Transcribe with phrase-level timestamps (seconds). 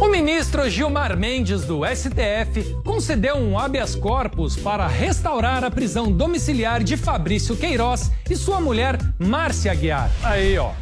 [0.00, 6.82] O ministro Gilmar Mendes, do STF, concedeu um habeas corpus para restaurar a prisão domiciliar
[6.82, 10.10] de Fabrício Queiroz e sua mulher Márcia Aguiar.
[10.22, 10.72] Aí, ó.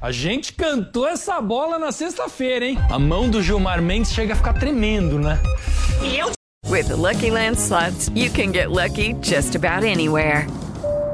[0.00, 2.78] A gente cantou essa bola na sexta-feira, hein?
[2.90, 5.40] A mão do Gilmar Mendes chega a ficar tremendo, né?
[6.68, 10.46] With the Lucky Land slots, you can get lucky just about anywhere.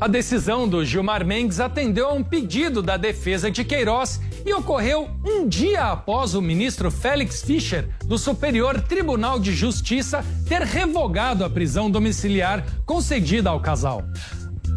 [0.00, 5.10] A decisão do Gilmar Mendes atendeu a um pedido da defesa de Queiroz e ocorreu
[5.24, 11.50] um dia após o ministro Félix Fischer, do Superior Tribunal de Justiça, ter revogado a
[11.50, 14.04] prisão domiciliar concedida ao casal.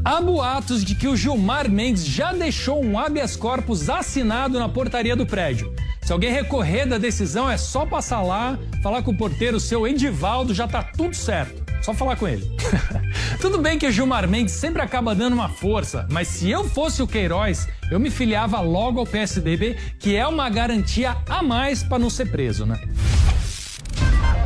[0.04, 5.16] Há boatos de que o Gilmar Mendes já deixou um habeas corpus assinado na portaria
[5.16, 5.74] do prédio.
[6.04, 10.54] Se alguém recorrer da decisão, é só passar lá, falar com o porteiro, seu Edivaldo,
[10.54, 11.65] já tá tudo certo.
[11.82, 12.50] Só falar com ele.
[13.40, 17.08] Tudo bem que Gilmar Mendes sempre acaba dando uma força, mas se eu fosse o
[17.08, 22.10] Queiroz, eu me filiava logo ao PSDB, que é uma garantia a mais para não
[22.10, 22.80] ser preso, né?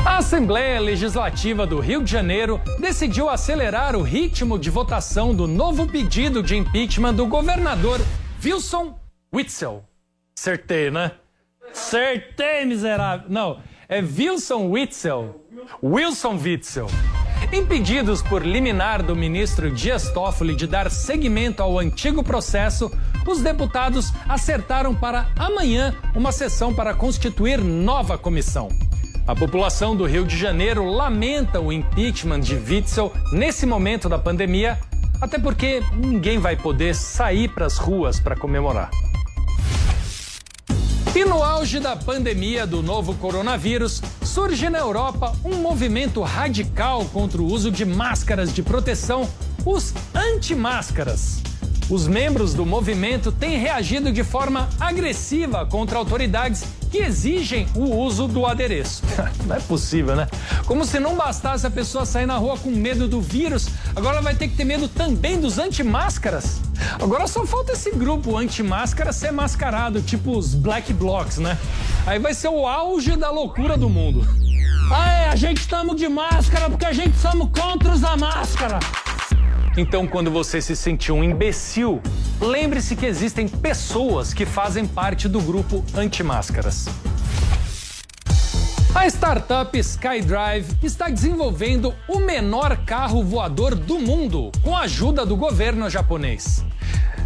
[0.06, 5.88] A Assembleia Legislativa do Rio de Janeiro decidiu acelerar o ritmo de votação do novo
[5.88, 8.00] pedido de impeachment do governador
[8.44, 8.98] Wilson
[9.34, 9.84] Witzel.
[10.38, 11.12] Acertei, né?
[11.72, 13.28] Acertei, miserável.
[13.30, 15.46] Não, é Wilson Witzel.
[15.84, 16.88] Wilson Witzel.
[17.52, 22.92] Impedidos por liminar do ministro Dias Toffoli de dar seguimento ao antigo processo,
[23.28, 28.70] os deputados acertaram para amanhã uma sessão para constituir nova comissão.
[29.26, 34.80] A população do Rio de Janeiro lamenta o impeachment de Witzel nesse momento da pandemia,
[35.20, 38.92] até porque ninguém vai poder sair para as ruas para comemorar.
[41.20, 47.42] E no auge da pandemia do novo coronavírus, surge na Europa um movimento radical contra
[47.42, 49.30] o uso de máscaras de proteção,
[49.66, 51.42] os anti-máscaras.
[51.90, 58.28] Os membros do movimento têm reagido de forma agressiva contra autoridades que exigem o uso
[58.28, 59.02] do adereço.
[59.46, 60.28] Não é possível, né?
[60.66, 64.36] Como se não bastasse a pessoa sair na rua com medo do vírus, agora vai
[64.36, 66.62] ter que ter medo também dos anti-máscaras.
[67.02, 71.58] Agora só falta esse grupo anti-máscara ser mascarado, tipo os Black Blocs, né?
[72.06, 74.28] Aí vai ser o auge da loucura do mundo.
[74.92, 78.80] Ah, é, a gente estamos de máscara porque a gente somos contra os da máscara.
[79.80, 82.02] Então, quando você se sentir um imbecil,
[82.42, 86.90] lembre-se que existem pessoas que fazem parte do grupo anti-máscaras.
[88.94, 95.38] A startup SkyDrive está desenvolvendo o menor carro voador do mundo com a ajuda do
[95.38, 96.62] governo japonês.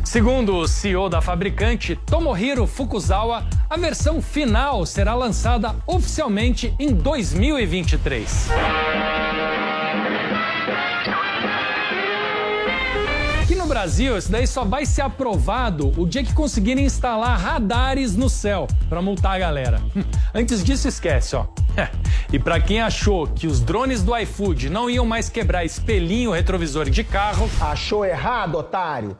[0.05, 8.49] Segundo o CEO da fabricante, Tomohiro Fukuzawa, a versão final será lançada oficialmente em 2023.
[13.43, 18.15] Aqui no Brasil, isso daí só vai ser aprovado o dia que conseguirem instalar radares
[18.15, 19.81] no céu para multar a galera.
[20.33, 21.45] Antes disso, esquece, ó.
[22.31, 26.89] E para quem achou que os drones do iFood não iam mais quebrar espelhinho retrovisor
[26.89, 29.17] de carro, Achou errado, otário.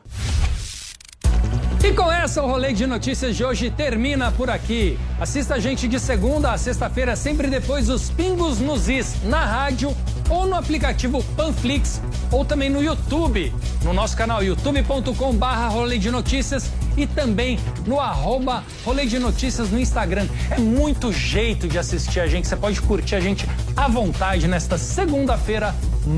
[1.84, 4.98] E com essa, o rolê de notícias de hoje termina por aqui.
[5.20, 9.94] Assista a gente de segunda a sexta-feira, sempre depois dos Pingos nos Is, na rádio
[10.34, 12.02] ou no aplicativo Panflix,
[12.32, 13.54] ou também no YouTube,
[13.84, 19.80] no nosso canal youtube.com barra de notícias e também no arroba rolê de notícias no
[19.80, 20.28] Instagram.
[20.50, 24.78] É muito jeito de assistir a gente, você pode curtir a gente à vontade nesta
[24.78, 25.76] segunda-feira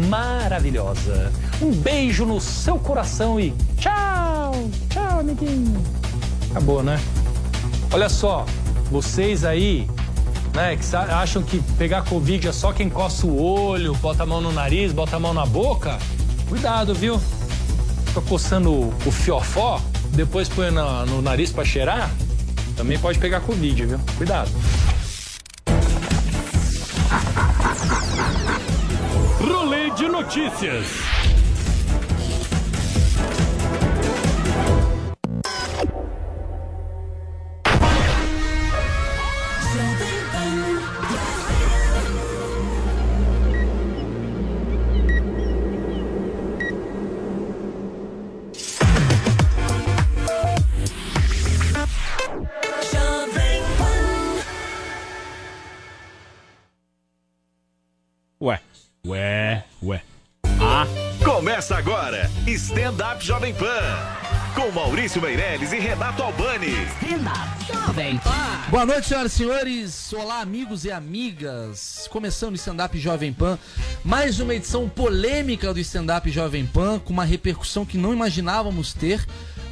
[0.09, 1.31] maravilhosa.
[1.61, 4.53] Um beijo no seu coração e tchau!
[4.89, 5.83] Tchau, amiguinho!
[6.51, 6.99] Acabou, né?
[7.91, 8.45] Olha só,
[8.89, 9.87] vocês aí,
[10.55, 14.39] né, que acham que pegar Covid é só quem coça o olho, bota a mão
[14.41, 15.99] no nariz, bota a mão na boca,
[16.47, 17.19] cuidado, viu?
[18.07, 19.81] Fica coçando o, fiofó,
[20.13, 22.09] depois põe na- no nariz pra cheirar,
[22.77, 23.99] Também pode pegar Covid, viu?
[24.17, 24.49] Cuidado.
[29.39, 30.85] Rolê de notícias.
[61.65, 63.81] Começa agora, Stand Up Jovem Pan.
[64.53, 66.75] Com Maurício Meirelles e Renato Albani.
[68.69, 70.13] Boa noite, senhoras e senhores.
[70.13, 72.07] Olá, amigos e amigas.
[72.11, 73.57] Começando o Stand-Up Jovem Pan.
[74.03, 79.25] Mais uma edição polêmica do Stand-Up Jovem Pan, com uma repercussão que não imaginávamos ter.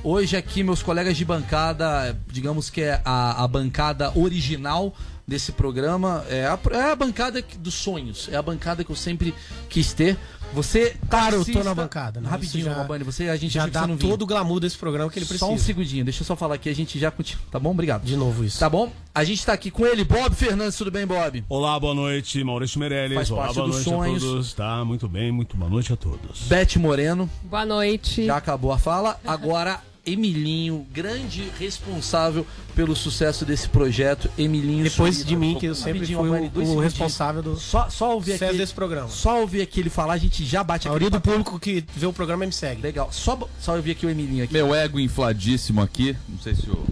[0.04, 4.96] Hoje aqui, meus colegas de bancada, digamos que é a, a bancada original
[5.28, 9.34] desse programa, é a, é a bancada dos sonhos, é a bancada que eu sempre
[9.70, 10.18] quis ter.
[10.54, 12.30] Você, Claro, eu tô na bancada, né?
[12.30, 15.26] Rapidinho, já- Mabani, você, a gente Já dá todo o glamour desse programa que ele
[15.26, 15.48] precisa.
[15.48, 17.42] Só um segundinho, deixa eu só falar aqui, a gente já continua.
[17.50, 17.72] Tá bom?
[17.72, 18.04] Obrigado.
[18.04, 18.60] De novo isso.
[18.60, 18.92] Tá bom?
[19.16, 21.44] A gente tá aqui com ele, Bob Fernandes, tudo bem, Bob?
[21.50, 23.16] Olá, boa noite, Maurício Meirelles.
[23.16, 24.24] Faz Olá, parte boa noite sonhos.
[24.24, 24.54] a todos.
[24.54, 26.42] Tá, muito bem, muito boa noite a todos.
[26.42, 28.26] Beth Moreno, Boa noite.
[28.26, 29.20] já acabou a fala.
[29.26, 32.46] Agora, Emilinho, grande responsável
[32.76, 34.30] pelo sucesso desse projeto.
[34.38, 34.84] Emilinho.
[34.84, 38.52] Depois de mim, que eu sempre fui o, o responsável do Só, só ouvir sucesso
[38.52, 38.58] aqui.
[38.58, 39.08] desse programa.
[39.08, 42.06] Só ouvir aqui ele falar, a gente já bate A maioria do público que vê
[42.06, 42.82] o programa me segue.
[42.82, 43.10] Legal.
[43.12, 44.54] Só, só ouvir aqui o Emilinho aqui.
[44.54, 46.16] Meu ego infladíssimo aqui.
[46.28, 46.86] Não sei se o.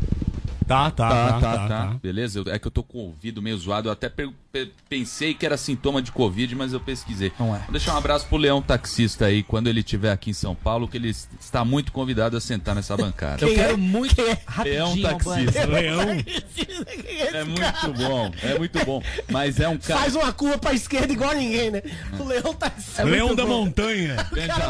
[0.72, 1.68] Tá, tá, tá, tá.
[1.68, 2.40] tá, Beleza?
[2.40, 3.90] Eu- é que eu tô com o ouvido meio zoado.
[3.90, 7.32] Eu até pe- pe- pensei que era sintoma de Covid, mas eu pesquisei.
[7.40, 7.60] Não é.
[7.60, 10.88] Vou deixar um abraço pro Leão Taxista aí, quando ele estiver aqui em São Paulo,
[10.88, 13.46] que ele es- está muito convidado a sentar nessa bancada.
[13.46, 14.16] Eu quero muito.
[14.22, 15.46] Leão Rapidinho, Albani.
[15.46, 15.66] Taxista.
[15.68, 16.08] Leão.
[17.34, 19.02] É muito bom, é muito bom.
[19.30, 20.02] Mas é um cara.
[20.02, 21.82] Faz uma curva pra esquerda igual ninguém, né?
[22.20, 23.04] O Leão tá assim.
[23.04, 24.16] Leão da Montanha.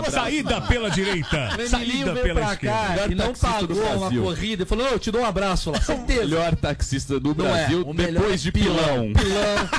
[0.09, 1.49] Saída pela direita.
[1.67, 3.07] Saída pela esquerda.
[3.09, 4.63] e não taxista pagou uma corrida.
[4.63, 5.81] Ele falou, "Não, eu te dou um abraço lá.
[5.95, 6.21] Certeza.
[6.21, 7.51] Melhor taxista do Não é.
[7.51, 9.13] Brasil, O melhor depois de Pilão.
[9.13, 9.69] Pilão.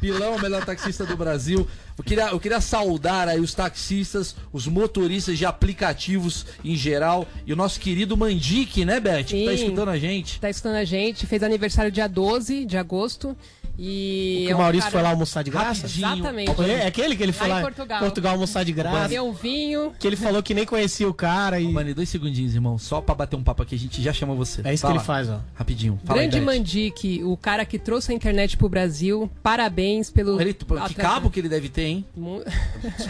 [0.00, 1.66] Pilão é o melhor taxista do Brasil.
[1.98, 7.52] Eu queria, eu queria saudar aí os taxistas, os motoristas de aplicativos em geral e
[7.52, 9.24] o nosso querido Mandique, né, Beth?
[9.24, 9.64] Que tá Sim.
[9.64, 10.38] escutando a gente.
[10.38, 13.36] Tá escutando a gente, fez aniversário dia 12 de agosto.
[13.78, 15.82] E Que é o Maurício cara- foi lá almoçar de graça?
[15.86, 16.12] Rapidinho.
[16.14, 16.62] Exatamente.
[16.62, 18.00] É aquele que ele foi Lá lá em Portugal.
[18.00, 19.08] Portugal almoçar de graça.
[19.08, 19.92] Deu um vinho.
[19.98, 21.68] Que ele falou que nem conhecia o cara e.
[21.70, 22.78] Mano, dois segundinhos, irmão.
[22.78, 24.62] Só pra bater um papo aqui, a gente já chama você.
[24.64, 24.94] É isso que Fala.
[24.94, 25.40] ele faz, ó.
[25.54, 26.00] Rapidinho.
[26.04, 26.40] Fala Grande.
[26.40, 29.30] Mandique, o cara que trouxe a internet pro Brasil.
[29.42, 30.40] Parabéns pelo.
[30.40, 32.04] Ele, que cabo que ele deve ter, hein?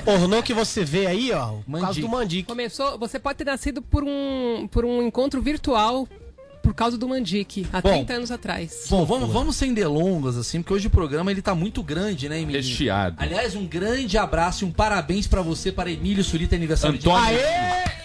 [0.04, 1.54] Ornou que você vê aí, ó.
[1.66, 2.00] Mandique.
[2.00, 2.48] do Mandique.
[2.48, 2.98] Começou.
[2.98, 6.08] Você pode ter nascido por um, por um encontro virtual
[6.66, 7.90] por causa do Mandique, há Bom.
[7.90, 8.86] 30 anos atrás.
[8.90, 12.40] Bom, vamos, vamos sem delongas, assim, porque hoje o programa ele tá muito grande, né,
[12.40, 12.60] Emílio?
[12.60, 13.14] Recheado.
[13.20, 17.38] Aliás, um grande abraço e um parabéns pra você, para Emílio Surita, aniversário de Antônio.
[17.38, 17.95] Aê!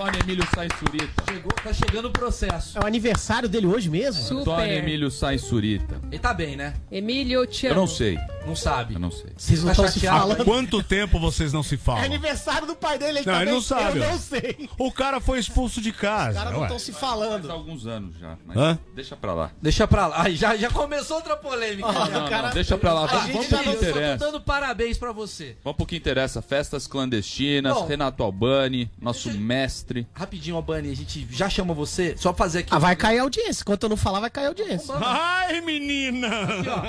[0.00, 1.24] Antônio Emílio Sainz Surita.
[1.30, 2.78] Chegou, tá chegando o processo.
[2.78, 4.22] É o aniversário dele hoje mesmo?
[4.22, 4.40] Super.
[4.40, 6.00] Antônio Emílio Sainz Surita.
[6.10, 6.72] Ele tá bem, né?
[6.90, 8.94] Emílio, te Eu não sei, Não sabe.
[8.94, 9.30] eu não sei.
[9.36, 10.42] Vocês não Tá estão se falando.
[10.44, 12.02] Quanto tempo vocês não se É falam?
[12.02, 13.42] aniversário do pai dele, ele Não, também.
[13.42, 14.70] ele não sabe, Eu não sei.
[14.78, 16.38] O cara foi expulso de Os casa.
[16.38, 17.50] caras não estão se Faz falando.
[17.50, 18.78] alguns anos já, mas Hã?
[18.94, 19.50] deixa pra lá.
[19.60, 20.22] Deixa pra lá.
[20.22, 21.86] Ai, já, já começou outra polêmica.
[21.88, 22.24] Ó, já.
[22.24, 24.16] o cara- Deixa pra lá, A vamos, gente já pro que não só tô interessa.
[24.24, 25.56] dando parabéns pra você.
[25.62, 26.40] Vamos pro que interessa.
[26.40, 27.86] Festas clandestinas, Bom.
[27.86, 29.42] Renato Albani, nosso Deixa-
[29.90, 30.06] mestre.
[30.14, 32.68] Rapidinho, Albani, a gente já chama você, só pra fazer aqui.
[32.72, 33.62] Ah, vai cair a audiência.
[33.62, 34.94] Enquanto eu não falar, vai cair a audiência.
[34.94, 36.28] Ai, menina!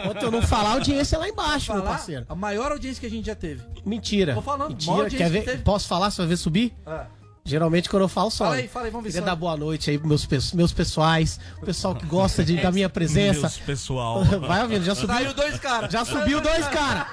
[0.03, 2.25] Enquanto eu não falar, a audiência é lá embaixo, meu falar parceiro.
[2.29, 3.61] a maior audiência que a gente já teve.
[3.85, 4.35] Mentira.
[4.35, 5.09] Tô falando, Mentira.
[5.09, 5.43] Quer que ver?
[5.43, 5.63] teve.
[5.63, 6.11] Posso falar?
[6.11, 6.73] Você vai ver subir?
[6.85, 7.05] Ah.
[7.43, 8.45] Geralmente quando eu falo só.
[8.45, 10.71] Fala aí, fala aí, vamos ver Queria se dar boa noite aí pros meus, meus
[10.71, 13.41] pessoais, o pessoal que gosta de, da minha presença.
[13.41, 14.23] Meus pessoal.
[14.47, 15.15] Vai ouvindo, já subiu.
[15.15, 15.91] Saiu dois caras.
[15.91, 17.07] Já subiu dois caras.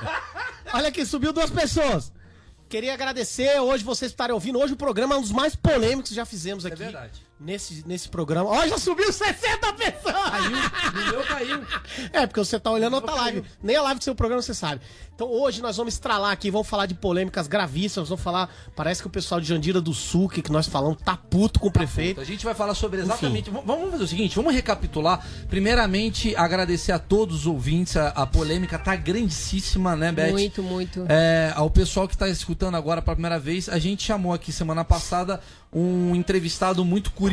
[0.75, 2.13] Olha aqui, subiu duas pessoas.
[2.69, 4.59] Queria agradecer hoje vocês estarem ouvindo.
[4.59, 6.83] Hoje o programa é um dos mais polêmicos que já fizemos aqui.
[6.83, 7.28] É verdade.
[7.41, 8.51] Nesse, nesse programa.
[8.51, 10.15] Ó, já subiu 60 pessoas!
[10.31, 11.63] Caiu, no meu caiu.
[12.13, 13.45] É, porque você tá olhando outra live.
[13.63, 14.81] Nem a live do seu programa você sabe.
[15.15, 18.49] Então hoje nós vamos estralar aqui, vamos falar de polêmicas gravíssimas, vamos falar.
[18.75, 21.69] Parece que o pessoal de Jandira do Sul, que, que nós falamos, tá puto com
[21.69, 22.21] o prefeito.
[22.21, 23.51] A gente vai falar sobre exatamente.
[23.51, 25.25] v- Vamos fazer o seguinte, vamos recapitular.
[25.49, 27.97] Primeiramente, agradecer a todos os ouvintes.
[27.97, 30.31] A, a polêmica tá grandíssima, né, Beth?
[30.31, 31.05] Muito, muito.
[31.09, 34.85] É, ao pessoal que está escutando agora pela primeira vez, a gente chamou aqui semana
[34.85, 35.41] passada
[35.71, 37.28] um entrevistado muito curioso,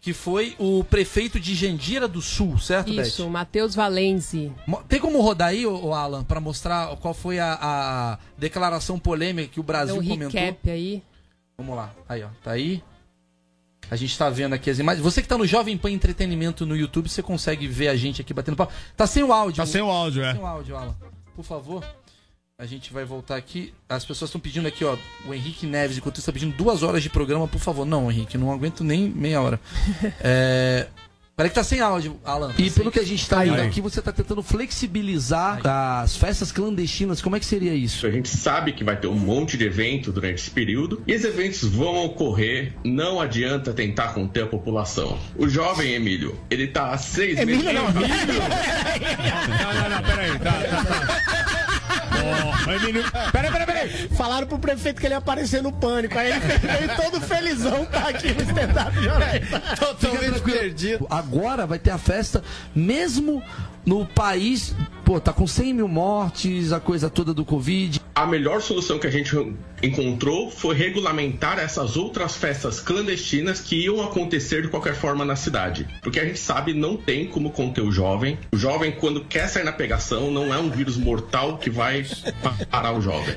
[0.00, 3.30] que foi o prefeito de Jandira do Sul, certo, Isso, Beth?
[3.30, 4.52] Matheus Valenzi.
[4.88, 9.60] Tem como rodar aí, ô Alan, para mostrar qual foi a, a declaração polêmica que
[9.60, 10.40] o Brasil um comentou?
[10.40, 11.02] recap aí.
[11.56, 11.92] Vamos lá.
[12.08, 12.28] Aí, ó.
[12.44, 12.82] Tá aí.
[13.90, 15.02] A gente tá vendo aqui as imagens.
[15.02, 18.32] Você que tá no Jovem Pan Entretenimento no YouTube, você consegue ver a gente aqui
[18.32, 18.72] batendo papo.
[18.96, 19.56] Tá sem o áudio.
[19.56, 20.32] Tá sem o áudio, Tá é.
[20.34, 20.94] sem o áudio, Alan.
[21.34, 21.84] Por favor.
[22.60, 23.72] A gente vai voltar aqui.
[23.88, 24.96] As pessoas estão pedindo aqui, ó.
[25.28, 27.86] O Henrique Neves, enquanto isso, tá pedindo duas horas de programa, por favor.
[27.86, 29.60] Não, Henrique, não aguento nem meia hora.
[30.20, 30.88] É.
[31.36, 32.52] Peraí que tá sem áudio, Alan.
[32.58, 33.50] E pelo que a gente tá Aí.
[33.50, 37.22] vendo aqui, você tá tentando flexibilizar as festas clandestinas.
[37.22, 38.04] Como é que seria isso?
[38.08, 41.26] A gente sabe que vai ter um monte de evento durante esse período e esses
[41.26, 42.72] eventos vão ocorrer.
[42.84, 45.16] Não adianta tentar conter a população.
[45.36, 47.80] O jovem Emílio, ele tá há seis Emílio meses.
[47.80, 47.86] não.
[49.48, 50.38] Não, não, não, peraí.
[50.40, 51.67] Tá, tá, tá.
[52.24, 53.04] Ó, Emílio.
[53.32, 54.08] Peraí, peraí, peraí.
[54.16, 56.18] Falaram pro prefeito que ele ia aparecer no pânico.
[56.18, 58.96] Aí ele veio todo felizão, tá aqui no stand-up.
[59.78, 61.06] Totalmente perdido.
[61.10, 62.42] Agora vai ter a festa,
[62.74, 63.42] mesmo
[63.84, 64.74] no país.
[65.08, 67.98] Pô, tá com 100 mil mortes, a coisa toda do Covid.
[68.14, 69.34] A melhor solução que a gente
[69.82, 75.88] encontrou foi regulamentar essas outras festas clandestinas que iam acontecer de qualquer forma na cidade.
[76.02, 78.38] Porque a gente sabe não tem como conter o jovem.
[78.52, 82.04] O jovem, quando quer sair na pegação, não é um vírus mortal que vai
[82.70, 83.34] parar o jovem.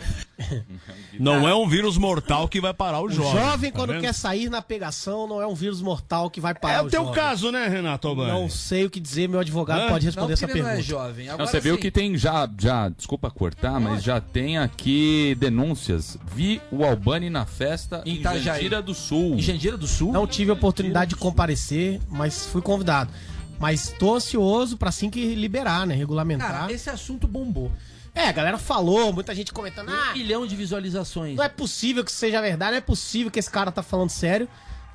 [1.20, 3.40] Não é um vírus mortal que vai parar o O jovem.
[3.44, 4.02] jovem, tá quando vendo?
[4.02, 7.02] quer sair na pegação, não é um vírus mortal que vai parar É o teu
[7.02, 7.14] jovem.
[7.16, 8.32] caso, né, Renato Albani?
[8.32, 9.90] Não sei o que dizer, meu advogado Hã?
[9.90, 10.88] pode responder Não, essa ele não é pergunta.
[10.90, 11.26] jovem.
[11.28, 16.18] Não, Agora você viu que tem já, já, desculpa cortar, mas já tem aqui denúncias.
[16.34, 18.22] Vi o Albani na festa Em.
[18.22, 19.36] Jandira do Sul.
[19.36, 20.12] Em Jandira do Sul?
[20.12, 23.12] Não tive a oportunidade de comparecer, mas fui convidado.
[23.60, 25.94] Mas tô ansioso pra assim que liberar, né?
[25.94, 26.52] Regulamentar.
[26.52, 27.72] Cara, esse assunto bombou.
[28.14, 29.90] É, a galera falou, muita gente comentando.
[29.90, 31.38] Ah, Um milhão de visualizações.
[31.38, 34.50] não é possível que seja verdade, não é possível que esse cara tá falando sério.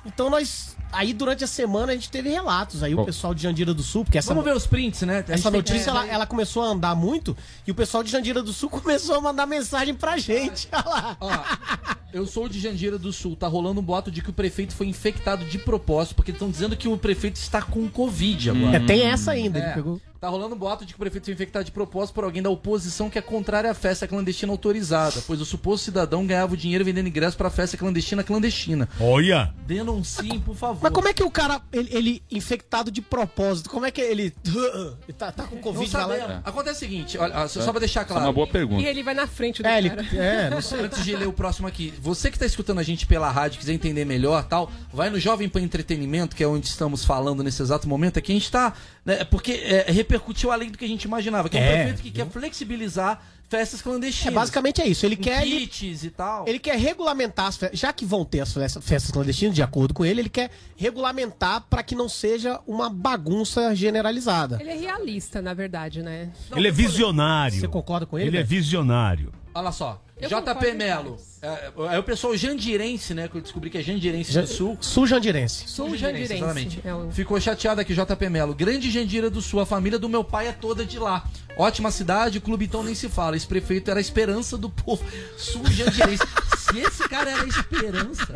[0.05, 0.75] Então nós.
[0.91, 2.83] Aí durante a semana a gente teve relatos.
[2.83, 3.05] Aí o Bom.
[3.05, 5.23] pessoal de Jandira do Sul, porque essa, Vamos ver os prints, né?
[5.27, 8.53] A essa notícia ela, ela começou a andar muito e o pessoal de Jandira do
[8.53, 10.67] Sul começou a mandar mensagem pra gente.
[10.71, 11.17] Olha lá.
[11.19, 11.31] Ó,
[12.13, 13.35] eu sou de Jandira do Sul.
[13.35, 16.75] Tá rolando um boato de que o prefeito foi infectado de propósito, porque estão dizendo
[16.75, 18.77] que o prefeito está com Covid agora.
[18.77, 19.63] É, tem essa ainda, É.
[19.65, 20.01] ele pegou.
[20.19, 22.49] Tá rolando um boato de que o prefeito foi infectado de propósito por alguém da
[22.49, 26.83] oposição que é contrária à festa clandestina autorizada, pois o suposto cidadão ganhava o dinheiro
[26.83, 28.89] vendendo ingresso pra festa clandestina clandestina.
[28.99, 29.53] Olha.
[29.67, 30.76] Denunciem, por favor.
[30.81, 34.31] Mas como é que o cara, ele, ele infectado de propósito, como é que ele.
[35.17, 36.01] tá, tá com Covid lá?
[36.01, 36.41] sabemos.
[36.45, 38.23] Acontece o seguinte, olha, só só pra deixar é claro.
[38.25, 38.83] uma boa E pergunta.
[38.87, 39.89] ele vai na frente do É, ele.
[39.89, 40.05] cara.
[40.15, 40.81] É, não sei.
[40.81, 43.73] Antes de ler o próximo aqui, você que tá escutando a gente pela rádio, quiser
[43.73, 47.87] entender melhor tal, vai no Jovem Pan Entretenimento, que é onde estamos falando nesse exato
[47.87, 48.73] momento, aqui a gente tá.
[49.05, 52.01] Né, porque é, repercutiu além do que a gente imaginava, que é, um É, prefeito
[52.01, 54.33] que quer flexibilizar festas É, clandestinas.
[54.33, 55.05] basicamente é isso.
[55.05, 55.41] Ele quer.
[55.45, 56.47] Ele, kits e tal.
[56.47, 57.79] ele quer regulamentar as festas.
[57.79, 61.83] Já que vão ter as festas, clandestinas, de acordo com ele, ele quer regulamentar pra
[61.83, 64.57] que não seja uma bagunça generalizada.
[64.59, 66.29] Ele é realista, na verdade, né?
[66.55, 67.59] Ele é visionário.
[67.59, 68.29] Você concorda com ele?
[68.29, 68.49] Ele é velho?
[68.49, 69.33] visionário.
[69.53, 71.17] Olha só, Eu JP Melo.
[71.41, 73.27] É, é o pessoal jandirense, né?
[73.27, 74.77] Que eu descobri que é jandirense Ja- do Sul.
[74.81, 75.67] Sul Jandirense.
[75.67, 76.81] Sul Jandirense, exatamente.
[76.83, 78.55] É o- Ficou chateado aqui, JP Melo.
[78.55, 81.25] Grande Jandira do Sul, a família do meu pai é toda de lá.
[81.57, 83.35] Ótima cidade, o clube então nem se fala.
[83.35, 85.03] Esse prefeito era a esperança do povo.
[85.37, 86.23] Sul Jandirense.
[86.57, 88.27] se esse cara era a esperança.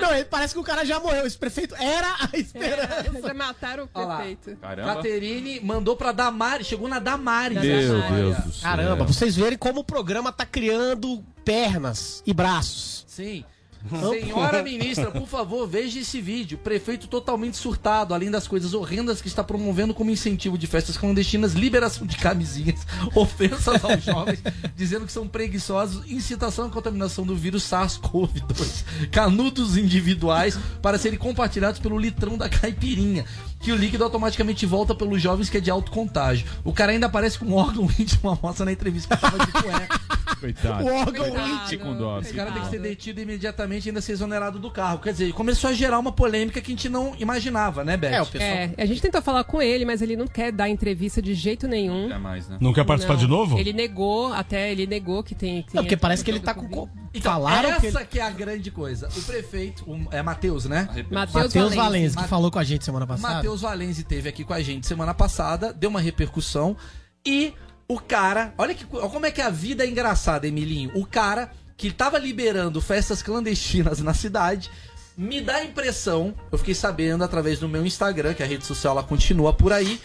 [0.00, 1.26] Não, ele parece que o cara já morreu.
[1.26, 3.28] Esse prefeito era a É, esperança.
[3.28, 4.16] já mataram o Olha lá.
[4.16, 4.56] prefeito.
[4.60, 4.94] Caramba.
[4.96, 7.58] Caterine mandou pra Damares, chegou na Damares.
[7.60, 7.62] Meu.
[8.10, 8.62] Deus do céu.
[8.62, 13.04] Caramba, vocês verem como o programa tá criando pernas e braços.
[13.06, 13.44] Sim.
[13.90, 16.56] Senhora ministra, por favor, veja esse vídeo.
[16.56, 21.52] Prefeito totalmente surtado, além das coisas horrendas que está promovendo como incentivo de festas clandestinas,
[21.52, 24.40] liberação de camisinhas, ofensas aos jovens,
[24.76, 31.80] dizendo que são preguiçosos, incitação à contaminação do vírus SARS-CoV-2, canudos individuais para serem compartilhados
[31.80, 33.24] pelo litrão da caipirinha,
[33.62, 36.46] que o líquido automaticamente volta pelos jovens que é de alto contágio.
[36.64, 39.52] O cara ainda aparece com um órgão íntimo, uma moça na entrevista que tava de
[39.52, 40.00] cueca.
[40.40, 40.84] Coitado.
[40.84, 41.68] O órgão.
[41.68, 42.18] Fique com dó.
[42.18, 44.98] Esse cara tem que ser detido imediatamente e ainda ser exonerado do carro.
[44.98, 48.08] Quer dizer, começou a gerar uma polêmica que a gente não imaginava, né, Beth?
[48.08, 48.50] É, o pessoal.
[48.50, 51.68] É, a gente tentou falar com ele, mas ele não quer dar entrevista de jeito
[51.68, 52.10] nenhum.
[52.10, 52.58] É mais, né?
[52.60, 53.20] Não quer participar Não.
[53.20, 53.56] de novo?
[53.56, 55.64] Ele negou, até ele negou que tem.
[55.72, 56.88] Não, porque parece que ele tá com.
[57.14, 58.06] Então, Falaram que essa ele...
[58.06, 59.08] que é a grande coisa.
[59.14, 60.88] O prefeito, o- é Matheus, né?
[61.10, 61.74] Matheus.
[61.74, 63.34] Valença, que falou com a gente semana passada.
[63.34, 66.76] Matheus Valenzi teve aqui com a gente semana passada, deu uma repercussão
[67.24, 67.52] e
[67.86, 70.90] o cara, olha que olha como é que a vida é engraçada, Emilinho.
[70.94, 74.70] O cara que tava liberando festas clandestinas na cidade
[75.16, 78.96] me dá a impressão, eu fiquei sabendo através do meu Instagram, que a rede social
[78.96, 80.00] ela continua por aí,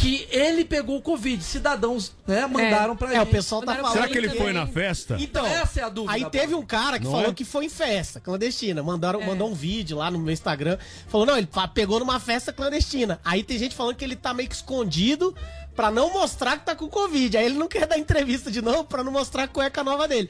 [0.00, 1.42] que ele pegou o Covid.
[1.44, 3.32] Cidadãos, né, mandaram pra É, o gente.
[3.32, 3.92] pessoal tá falando.
[3.92, 4.42] Será que ele também.
[4.42, 5.16] foi na festa?
[5.20, 6.14] Então, Essa é a dúvida.
[6.14, 7.34] Aí teve um cara que Não falou é?
[7.34, 8.82] que foi em festa clandestina.
[8.82, 10.78] Mandaram, mandou um vídeo lá no meu Instagram.
[11.06, 13.20] Falou, não, ele pegou numa festa clandestina.
[13.24, 15.34] Aí tem gente falando que ele tá meio que escondido
[15.80, 17.38] pra não mostrar que tá com Covid.
[17.38, 20.28] Aí ele não quer dar entrevista de novo pra não mostrar a cueca nova dele.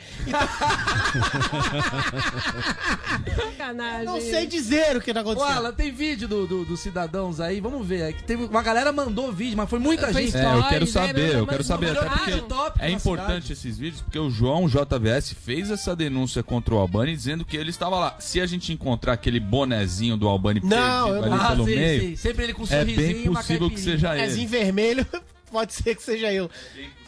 [3.26, 4.04] Então, Sacanagem.
[4.07, 5.73] não sei dizer o que tá acontecendo.
[5.73, 8.11] Tem vídeo do, do- dos cidadãos aí, vamos ver.
[8.11, 10.37] É que teve, uma galera mandou vídeo, mas foi muita Foi gente.
[10.37, 11.38] É, eu quero né, saber, meu?
[11.38, 12.33] eu quero saber, até porque
[12.78, 17.45] é importante esses vídeos, porque o João JVS fez essa denúncia contra o Albani, dizendo
[17.45, 18.16] que ele estava lá.
[18.21, 21.66] Se a gente encontrar aquele bonezinho do Albani Não, perdido eu ali não- pelo Ah,
[21.66, 22.16] sim, meio, sim.
[22.16, 24.23] Sempre ele com um é sorrisinho bem possível que seja ele.
[24.26, 25.07] Pezinho vermelho,
[25.50, 26.50] pode ser que seja eu.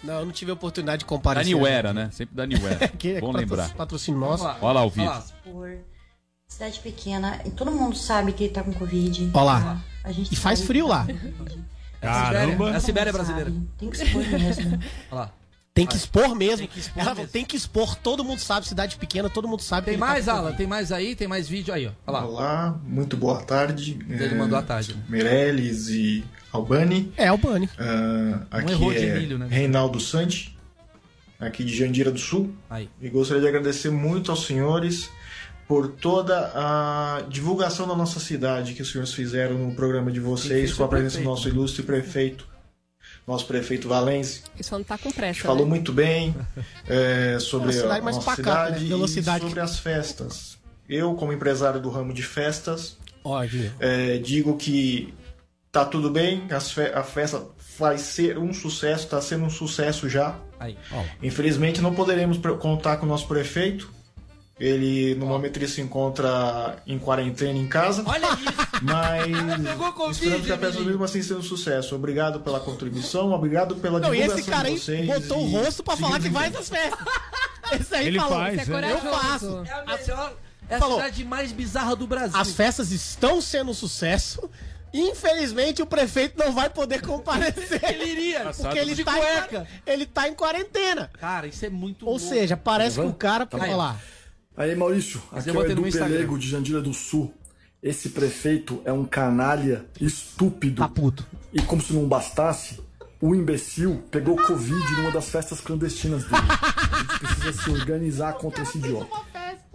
[0.02, 1.40] Não, eu não tive a oportunidade de comparar.
[1.40, 2.10] Da Niuera, né?
[2.12, 2.88] Sempre da Niuera.
[2.98, 3.74] Que é Bom patro- lembrar.
[3.74, 4.44] Patrocínio nosso.
[4.44, 5.08] Olha lá o vídeo.
[5.10, 5.24] Olha lá.
[5.44, 5.78] por
[6.48, 9.30] cidade pequena e todo mundo sabe que ele tá com Covid.
[9.32, 9.80] Ó lá.
[10.04, 11.06] A E faz frio que lá.
[11.06, 11.64] tá Covid.
[12.00, 12.70] Caramba.
[12.70, 13.62] É a Sibéria Todo mundo brasileira.
[13.78, 14.72] Tem que expor mesmo.
[15.10, 15.32] Olha lá.
[15.74, 16.58] Tem que expor mesmo.
[16.58, 17.30] Tem que expor Ela mesmo.
[17.30, 19.86] tem que expor, todo mundo sabe, cidade pequena, todo mundo sabe.
[19.86, 20.52] Tem ele mais, tá Alan?
[20.52, 21.16] Tem mais aí?
[21.16, 21.90] Tem mais vídeo aí, ó.
[22.06, 22.26] Olha lá.
[22.26, 23.98] Olá, muito boa tarde.
[24.08, 24.94] Ele É, mandou a tarde.
[25.08, 27.10] Meirelles e Albani.
[27.16, 27.70] É, Bunny.
[27.78, 29.46] Ah, aqui errou de é milho, né?
[29.48, 30.54] Reinaldo Santi,
[31.40, 32.54] aqui de Jandira do Sul.
[32.68, 32.90] Aí.
[33.00, 35.08] E gostaria de agradecer muito aos senhores
[35.66, 40.74] por toda a divulgação da nossa cidade que os senhores fizeram no programa de vocês,
[40.74, 41.30] com a o presença do prefeito.
[41.30, 42.46] nosso ilustre prefeito,
[43.26, 44.42] nosso prefeito Valenze.
[44.54, 45.40] Ele só não tá com pressa.
[45.42, 45.70] Falou né?
[45.70, 46.34] muito bem
[46.88, 48.78] é, sobre É cidade a nossa pacata, né?
[48.78, 49.44] cidade Velocidade.
[49.44, 50.58] e sobre as festas.
[50.88, 52.96] Eu, como empresário do ramo de festas,
[53.80, 55.14] é, digo que
[55.70, 57.42] tá tudo bem, as fe- a festa
[57.78, 60.36] vai ser um sucesso, tá sendo um sucesso já.
[60.60, 60.76] Aí.
[61.22, 63.90] Infelizmente não poderemos contar com o nosso prefeito.
[64.64, 68.52] Ele no momento ele se encontra em quarentena em casa, Olha isso.
[68.82, 69.26] mas
[69.68, 70.84] Pegou Covid, esperamos que a menino.
[70.86, 71.96] mesmo assim seja um sucesso.
[71.96, 75.06] Obrigado pela contribuição, obrigado pela Não, e divulgação esse cara de aí vocês.
[75.06, 76.98] botou o rosto pra falar que vai nas festas.
[77.72, 78.38] Esse aí Ele falou.
[78.38, 78.92] faz, Você é né?
[78.92, 79.64] Eu faço.
[79.66, 80.32] É a melhor.
[80.68, 80.96] É a Falou.
[80.98, 82.38] cidade mais bizarra do Brasil.
[82.38, 84.48] As festas estão sendo um sucesso.
[84.92, 87.80] Infelizmente o prefeito não vai poder comparecer.
[87.82, 88.52] Ele iria.
[88.54, 89.66] Porque ele tá, cueca.
[89.86, 91.10] em, ele tá em quarentena.
[91.18, 92.26] Cara, isso é muito Ou louco.
[92.26, 93.74] seja, parece que o cara Tá quer
[94.56, 94.74] aí.
[94.74, 95.82] Maurício, Mas aqui é o Edu.
[95.82, 97.32] Pelego de Jandira do Sul.
[97.82, 100.82] Esse prefeito é um canalha estúpido.
[100.82, 101.26] Tá puto.
[101.52, 102.80] E como se não bastasse,
[103.20, 106.36] o imbecil pegou Covid numa das festas clandestinas dele.
[106.36, 109.31] A gente precisa se organizar contra esse idiota.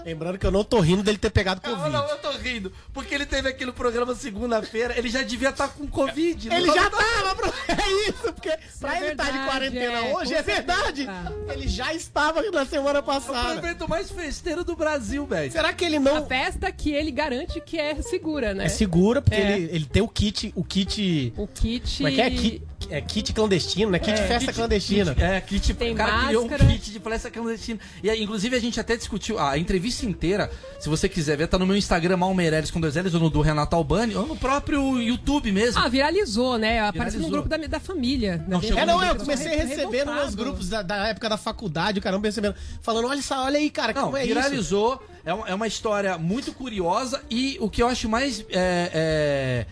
[0.08, 1.92] Lembrando que eu não tô rindo dele ter pegado Não, Covid.
[1.94, 2.72] não, eu tô rindo.
[2.94, 6.48] Porque ele teve aquele programa segunda-feira, ele já devia estar com Covid.
[6.48, 7.54] Ele não já tá- tava, bro.
[7.68, 11.04] É isso, porque pra é ele estar de verdade, quarentena é, hoje, é verdade.
[11.06, 11.36] certeza.
[11.52, 13.60] Ele já estava na semana É o passada.
[13.60, 15.52] prefeito mais festeiro do Brasil, velho.
[15.52, 16.26] Será que ele A não.
[16.26, 18.66] festa que ele garante que é segura, né?
[18.66, 19.58] É segura, porque É.
[19.58, 20.54] ele, ele tem o kit.
[20.56, 21.34] O kit.
[21.36, 21.98] O kit.
[21.98, 22.30] Como é que é?
[22.30, 24.00] Kit, é kit clandestino, né?
[24.00, 25.14] Kit É, festa kit- clandestina.
[25.14, 26.72] kit- é, kit, Tem o cara criou um máscara.
[26.72, 27.80] kit de festa clandestina.
[28.02, 30.52] E aí, inclusive, a gente até discutiu a entrevista inteira.
[30.80, 33.42] Se você quiser ver, tá no meu Instagram, Malmeireles com dois L's, ou no do
[33.42, 35.82] Renato Albani, ou no próprio YouTube mesmo.
[35.82, 36.80] Ah, viralizou, né?
[36.82, 37.32] Apareceu no Viralizou.
[37.32, 38.44] grupo da, da família.
[38.48, 38.68] Não, né?
[38.76, 42.02] É, não, eu comecei a re- receber nos grupos da, da época da faculdade, o
[42.02, 44.34] caramba recebendo, falando, olha só, olha aí, cara, Não, como é isso?
[44.34, 45.02] viralizou.
[45.26, 49.66] É, é uma história muito curiosa e o que eu acho mais é,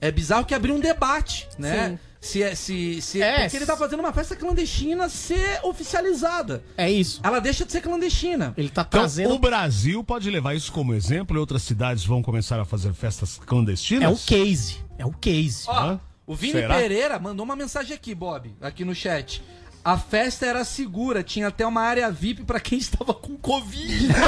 [0.00, 1.88] é, é bizarro que abriu um debate, né?
[1.90, 1.98] Sim.
[2.20, 6.62] Se é, se, se É, porque ele tá fazendo uma festa clandestina ser oficializada.
[6.76, 7.20] É isso.
[7.22, 8.52] Ela deixa de ser clandestina.
[8.56, 9.32] Ele tá Então, trazendo.
[9.34, 13.38] o Brasil pode levar isso como exemplo e outras cidades vão começar a fazer festas
[13.46, 14.04] clandestinas?
[14.04, 14.76] É um case.
[14.98, 15.64] É um case.
[15.68, 16.74] Ó, o Vini Será?
[16.74, 19.42] Pereira mandou uma mensagem aqui, Bob, aqui no chat.
[19.84, 24.08] A festa era segura, tinha até uma área VIP pra quem estava com Covid.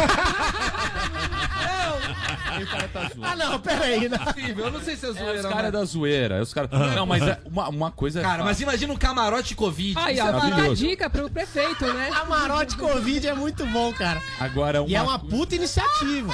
[2.63, 3.25] O cara tá zoando.
[3.25, 4.09] Ah, não, peraí.
[4.09, 4.17] Não.
[4.23, 6.35] Incrível, eu não sei se é É, zoeira, os mas- caras da zoeira.
[6.37, 6.69] é Os cara...
[6.95, 9.99] Não, mas é uma, uma coisa é Cara, mas imagina um camarote Covid.
[9.99, 10.77] Aí, é ó, a maravilhoso.
[10.87, 12.11] dica pro prefeito, né?
[12.13, 14.21] Camarote Covid é muito bom, cara.
[14.39, 16.33] Agora, E é uma uma puta iniciativa.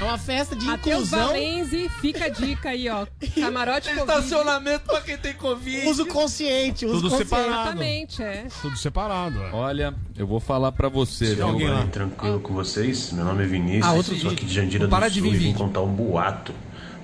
[0.00, 1.26] É uma festa de Matheus inclusão.
[1.28, 3.06] Valenze, fica a dica aí, ó.
[3.38, 4.00] Camarote Covid.
[4.00, 5.86] Estacionamento pra quem tem Covid.
[5.88, 7.28] Uso consciente, uso Tudo consciente.
[7.28, 7.52] separado.
[7.60, 8.46] Exatamente, é.
[8.62, 9.42] Tudo separado.
[9.42, 9.50] é.
[9.52, 11.46] Olha, eu vou falar pra você, viu?
[11.46, 11.86] alguém lá.
[11.86, 13.12] Tranquilo com vocês?
[13.12, 15.34] Meu nome é Vinícius, Ah, outro sou aqui de Jandira do para Sul de vir
[15.34, 16.54] e vim contar um boato.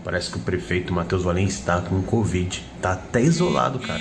[0.03, 2.65] Parece que o prefeito Matheus Valens está com Covid.
[2.81, 4.01] Tá até isolado, cara.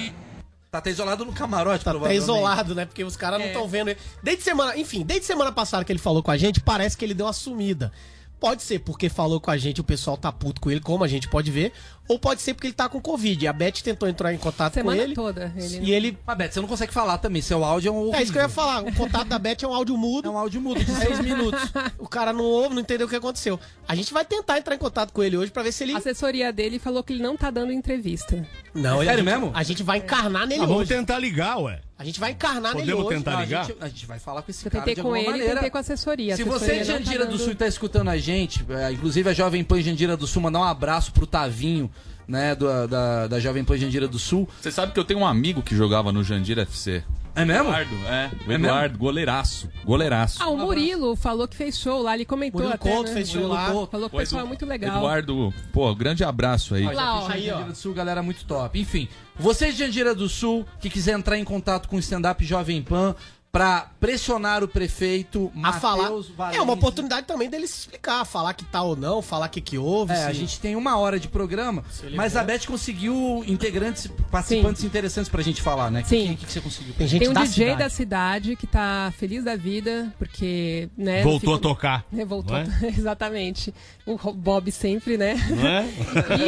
[0.72, 2.86] Tá até isolado no camarote, Tá isolado, né?
[2.86, 3.50] Porque os caras não É.
[3.50, 4.00] estão vendo ele.
[4.24, 7.14] Desde semana, enfim, desde semana passada que ele falou com a gente, parece que ele
[7.14, 7.92] deu uma sumida.
[8.40, 11.08] Pode ser porque falou com a gente, o pessoal tá puto com ele, como a
[11.08, 11.72] gente pode ver,
[12.08, 13.48] ou pode ser porque ele tá com Covid.
[13.48, 15.16] A Beth tentou entrar em contato Semana com ele.
[15.16, 15.54] toda.
[15.56, 16.18] Ele E ele.
[16.28, 17.42] Mas, Beto, você não consegue falar também.
[17.42, 18.14] Seu áudio é um.
[18.14, 18.64] É isso que eu ia horrível.
[18.64, 18.84] falar.
[18.84, 20.28] O contato da Beth é um áudio mudo.
[20.28, 21.60] É um áudio mudo de seis minutos.
[21.98, 23.60] O cara não ouve, não entendeu o que aconteceu.
[23.88, 25.94] A gente vai tentar entrar em contato com ele hoje pra ver se ele.
[25.94, 28.46] A assessoria dele falou que ele não tá dando entrevista.
[28.74, 29.52] Não, Sério a gente, mesmo?
[29.54, 30.90] A gente vai encarnar nele Ah, vamos hoje.
[30.94, 31.82] tentar ligar, ué.
[31.98, 33.18] A gente vai encarnar nele Podemos hoje.
[33.18, 33.66] tentar Não, a, ligar?
[33.66, 35.54] gente, a gente vai falar com esse Eu cara de com alguma ele e maneira.
[35.56, 36.36] tentei com a assessoria.
[36.36, 38.92] Se você assessoria não tá Jandira do dando- Sul e tá escutando a gente, é,
[38.92, 41.90] inclusive a Jovem Pan Jandira do Sul, mandar um abraço pro Tavinho,
[42.28, 44.48] né, do- da, da Jovem Pan Jandira do Sul.
[44.62, 47.02] Você sabe que eu tenho um amigo que jogava no Jandira FC.
[47.36, 47.68] É mesmo?
[47.68, 48.32] Eduardo, é.
[48.48, 49.70] O É Eduardo, goleiraço.
[49.84, 50.42] Goleiraço.
[50.42, 53.14] Ah, o Murilo falou que fez show lá, ele comentou Murilo até, Couto né?
[53.16, 53.88] fez show Murilo lá.
[53.88, 54.98] Falou que o pessoal é muito legal.
[54.98, 56.86] Eduardo, pô, grande abraço aí.
[56.86, 57.28] Ó, já Lá, ó.
[57.30, 57.54] Aí, ó.
[57.56, 58.80] Jandira do Sul, galera muito top.
[58.80, 62.82] Enfim, você de Jandira do Sul, que quiser entrar em contato com o stand-up Jovem
[62.82, 63.14] Pan
[63.56, 66.10] pra pressionar o prefeito A falar.
[66.10, 69.50] Matheus É uma oportunidade também dele se explicar, falar que tá ou não, falar o
[69.50, 70.12] que, que houve.
[70.12, 71.82] É, se- a gente tem uma hora de programa,
[72.18, 72.40] mas for.
[72.40, 76.04] a Beth conseguiu integrantes, participantes interessantes pra gente falar, né?
[76.06, 76.34] Sim.
[76.34, 76.94] O que, que você conseguiu?
[76.96, 77.80] Tem gente Tem um da DJ cidade.
[77.80, 81.24] da cidade que tá feliz da vida, porque, né...
[81.24, 82.06] Voltou no fim- a tocar.
[82.14, 83.74] É, voltou, não exatamente.
[84.06, 85.36] O Bob sempre, né?
[85.50, 85.86] Não é?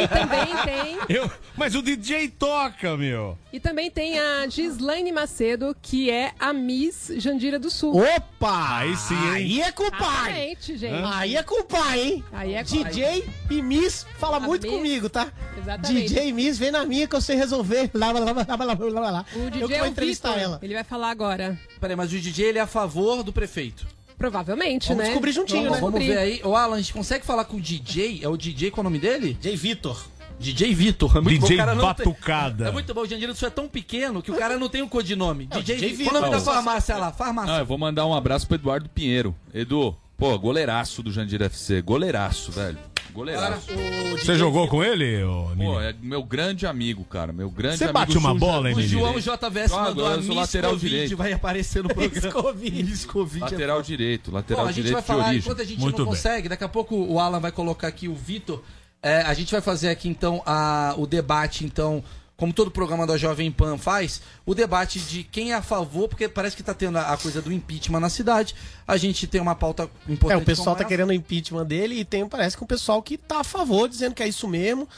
[0.04, 0.98] E também tem...
[1.16, 3.38] Eu, mas o DJ toca, meu.
[3.50, 7.96] E também tem a Gislaine Macedo, que é a Miss Jandira do Sul.
[7.96, 8.78] Opa!
[8.78, 9.30] Aí sim, hein?
[9.32, 10.00] Aí é com o pai!
[10.00, 11.04] Exatamente, gente.
[11.04, 12.24] Aí é com o pai, hein?
[12.32, 15.32] Aí é com- DJ e Miss fala A muito Miss, comigo, tá?
[15.56, 16.08] Exatamente.
[16.08, 17.90] DJ e Miss, vem na minha que eu sei resolver.
[17.94, 19.26] Lá, lá, lá, lá, lá, lá, lá.
[19.34, 20.58] O DJ eu que é vou o entrevistar Vitor, ela.
[20.62, 21.58] Ele vai falar agora.
[21.80, 23.86] Peraí, mas o DJ ele é a favor do prefeito.
[24.16, 25.08] Provavelmente, Vamos né?
[25.10, 25.80] descobrir juntinho, Vamos né?
[25.80, 26.20] Vamos descobrir.
[26.26, 26.40] ver aí.
[26.44, 28.20] Ô, Alan, a gente consegue falar com o DJ?
[28.22, 29.34] É o DJ, qual é o nome dele?
[29.34, 30.04] DJ Vitor.
[30.38, 31.16] DJ Vitor.
[31.16, 32.68] É muito DJ bom, o cara não tem- Batucada.
[32.68, 34.82] É muito bom, o Jandira do Sul é tão pequeno que o cara não tem
[34.82, 35.46] um codinome.
[35.46, 36.12] DJ, DJ Vitor.
[36.12, 37.12] Qual o nome da farmácia lá?
[37.12, 37.54] Farmácia.
[37.56, 39.34] Ah, eu vou mandar um abraço pro Eduardo Pinheiro.
[39.52, 41.82] Edu, pô, goleiraço do Jandira FC.
[41.82, 42.78] Goleiraço, velho.
[43.12, 43.66] Goleiraço.
[44.12, 45.48] Você jogou com ele, ô?
[45.56, 47.32] Pô, é meu grande amigo, cara.
[47.32, 47.98] Meu grande Você amigo.
[47.98, 48.80] bate uma bola, hein, O?
[48.82, 51.16] João JVS mandou a lateral Covid, direito.
[51.16, 52.30] vai aparecer no programa.
[52.30, 52.82] Covid.
[52.84, 53.38] Miss Covid.
[53.44, 55.40] é Lateral direito, lateral Bom, a gente direito vai falar, origem.
[55.40, 56.14] enquanto a gente Muito não bem.
[56.14, 58.62] consegue, daqui a pouco o Alan vai colocar aqui o Vitor.
[59.02, 62.02] É, a gente vai fazer aqui então a, o debate, então,
[62.36, 66.28] como todo programa da Jovem Pan faz, o debate de quem é a favor, porque
[66.28, 68.54] parece que tá tendo a, a coisa do impeachment na cidade.
[68.86, 70.42] A gente tem uma pauta É, importante.
[70.42, 70.88] o pessoal tá essa.
[70.88, 74.14] querendo o impeachment dele e tem, parece que um pessoal que tá a favor, dizendo
[74.14, 74.88] que é isso mesmo.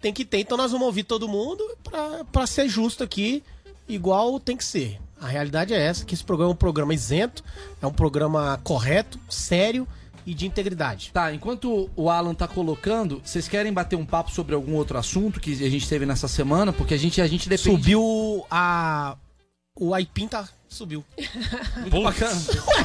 [0.00, 1.64] Tem que ter, então nós vamos ouvir todo mundo
[2.30, 3.42] pra ser justo aqui,
[3.88, 5.00] igual tem que ser.
[5.18, 7.42] A realidade é essa, que esse programa é um programa isento,
[7.80, 9.88] é um programa correto, sério
[10.26, 11.10] e de integridade.
[11.12, 15.38] Tá, enquanto o Alan tá colocando, vocês querem bater um papo sobre algum outro assunto
[15.40, 16.72] que a gente teve nessa semana?
[16.72, 17.70] Porque a gente, a gente depende.
[17.76, 19.16] Subiu a...
[19.78, 20.48] O Aipim tá...
[20.68, 21.04] Subiu.
[21.78, 22.40] Muito bacana.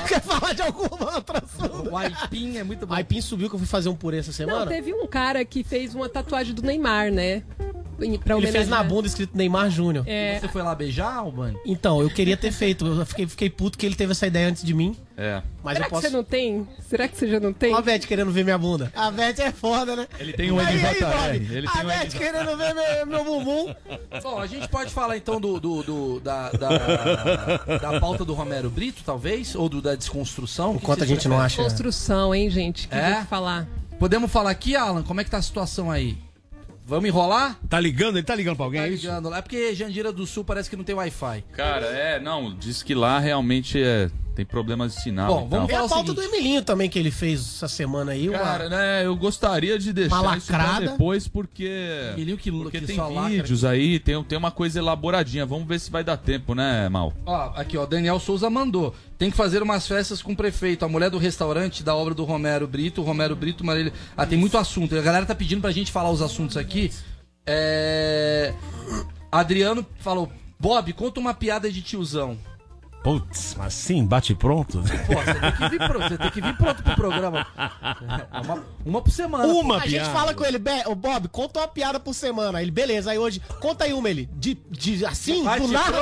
[0.07, 1.89] Quer falar de algum outro assunto?
[1.89, 2.93] O Aipim é muito bom.
[2.93, 4.67] Aipim subiu que eu fui fazer um purê essa Não, semana.
[4.67, 7.41] teve um cara que fez uma tatuagem do Neymar, né?
[7.99, 10.03] Ele fez na bunda escrito Neymar Júnior.
[10.07, 11.57] É, Você foi lá beijar, Albani?
[11.65, 12.85] Então, eu queria ter feito.
[12.85, 14.95] Eu fiquei, fiquei puto que ele teve essa ideia antes de mim.
[15.23, 15.43] É.
[15.63, 16.01] Mas será eu posso.
[16.01, 16.67] que você não tem?
[16.89, 17.73] Será que você já não tem?
[17.73, 18.91] Ó a Beth querendo ver minha bunda.
[18.95, 20.07] A Beth é foda, né?
[20.19, 21.35] Ele tem um NJR.
[21.51, 23.75] Ele a um Beth querendo ver meu, meu bumbum.
[24.23, 28.69] Bom, a gente pode falar então do, do, do- da, da, da pauta do Romero
[28.69, 29.55] Brito, talvez?
[29.55, 30.71] Ou do da desconstrução?
[30.73, 31.61] O Enquanto a gente não acha.
[31.61, 32.87] Construção, hein, gente?
[32.87, 33.23] Que É?
[33.25, 33.67] falar.
[33.99, 35.03] Podemos falar aqui, Alan?
[35.03, 36.17] Como é que tá a situação aí?
[36.83, 37.57] Vamos enrolar?
[37.69, 38.17] Tá ligando?
[38.17, 39.03] Ele tá ligando pra alguém, Tá é isso?
[39.05, 39.37] ligando lá.
[39.37, 41.43] É porque Jandira do Sul parece que não tem Wi-Fi.
[41.53, 45.27] Cara, é, não, diz que lá realmente é, tem problemas de sinal.
[45.27, 45.67] Bom, vamos tal.
[45.67, 46.15] Tem a pauta seguinte.
[46.15, 48.29] do Emilinho também que ele fez essa semana aí.
[48.29, 51.69] uma- Cara, né, eu gostaria de deixar Uma isso pra depois porque
[52.15, 53.29] Emilinho que, porque que tem lacra.
[53.29, 55.45] vídeos aí, tem, tem uma coisa elaboradinha.
[55.45, 57.13] Vamos ver se vai dar tempo, né, Mal?
[57.25, 58.95] Ó, aqui, ó, Daniel Souza mandou.
[59.17, 60.83] Tem que fazer umas festas com o prefeito.
[60.83, 63.01] A mulher do restaurante da obra do Romero Brito.
[63.01, 63.93] O Romero Brito, Marília.
[64.17, 64.95] Ah, tem muito assunto.
[64.97, 66.91] A galera tá pedindo pra gente falar os assuntos aqui.
[67.45, 68.53] É.
[69.31, 72.37] Adriano falou: Bob, conta uma piada de tiozão.
[73.03, 74.79] Putz, mas sim, bate pronto.
[75.07, 77.47] Pô, você tem que vir pronto, você tem que vir pronto pro programa.
[78.31, 79.47] É Uma, uma por semana.
[79.51, 82.59] Uma a gente fala com ele, "Be- ô Bob, conta uma piada por semana.
[82.59, 84.29] Aí Ele, beleza, aí hoje, conta aí uma, ele.
[84.37, 85.97] De, de assim, Vai do nada.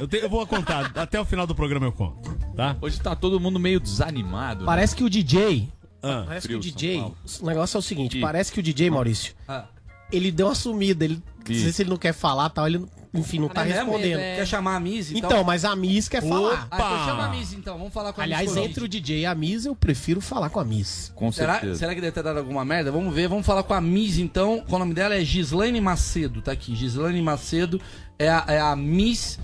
[0.00, 2.76] Eu, te- eu vou contar, até o final do programa eu conto, tá?
[2.80, 4.60] Hoje tá todo mundo meio desanimado.
[4.60, 4.66] né?
[4.66, 5.68] Parece que o DJ.
[6.02, 7.12] Ah, Parece Frio, que o DJ.
[7.42, 8.20] O negócio é o seguinte: Ih.
[8.22, 9.66] parece que o DJ, Maurício, Ah,
[10.10, 11.04] ele deu uma sumida.
[11.04, 11.60] Ele, não Ih.
[11.60, 14.20] sei se ele não quer falar tal, ele, enfim, não tá é respondendo.
[14.20, 14.36] É.
[14.36, 15.30] Quer chamar a Miss, então?
[15.30, 16.66] Então, mas a Miss quer falar.
[16.70, 17.76] Ah, então chama a Miss, então.
[17.78, 18.70] Vamos falar com a Aliás, Miss Covid.
[18.70, 21.12] entre o DJ e a Miss, eu prefiro falar com a Miss.
[21.14, 21.78] Com Será, certeza.
[21.78, 22.90] será que deve ter dado alguma merda?
[22.90, 24.64] Vamos ver, vamos falar com a Miss então.
[24.68, 26.74] O nome dela é Gislaine Macedo, tá aqui.
[26.74, 27.80] Gislaine Macedo
[28.18, 29.38] é a, é a Miss.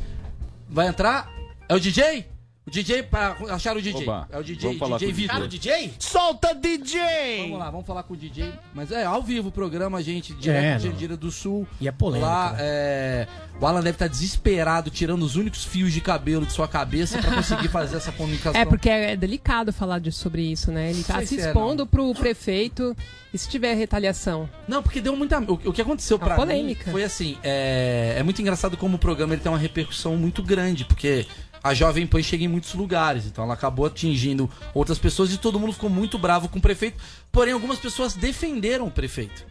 [0.69, 1.31] Vai entrar?
[1.69, 2.27] É o DJ?
[2.69, 4.03] O DJ, para achar o DJ.
[4.03, 5.43] Oba, é o DJ, vamos falar DJ com o Vitor.
[5.43, 5.93] O DJ?
[5.99, 7.01] Solta DJ!
[7.45, 8.53] Vamos lá, vamos falar com o DJ.
[8.75, 10.83] Mas é ao vivo o programa, gente, direto É, de.
[10.89, 11.67] Jandira do Sul.
[11.81, 12.59] E é polêmica, Lá, né?
[12.61, 13.27] é,
[13.59, 17.35] o Alan deve estar desesperado, tirando os únicos fios de cabelo de sua cabeça pra
[17.35, 18.61] conseguir fazer essa comunicação.
[18.61, 20.91] É, porque é delicado falar de, sobre isso, né?
[20.91, 22.95] Ele tá Sei se é, expondo pro prefeito.
[23.33, 24.49] E se tiver retaliação?
[24.67, 25.39] Não, porque deu muita.
[25.41, 26.85] O, o que aconteceu pra polêmica.
[26.87, 30.43] mim foi assim: é, é muito engraçado como o programa ele tem uma repercussão muito
[30.43, 31.27] grande, porque
[31.63, 35.59] a Jovem Pan chega em muitos lugares, então ela acabou atingindo outras pessoas e todo
[35.59, 36.99] mundo ficou muito bravo com o prefeito.
[37.33, 39.45] Porém, algumas pessoas defenderam o prefeito.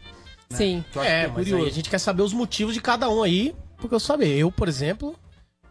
[0.49, 0.83] Sim.
[0.91, 3.09] Que eu acho É, que é mas a gente quer saber os motivos de cada
[3.09, 4.37] um aí, porque eu saber.
[4.37, 5.15] Eu, por exemplo,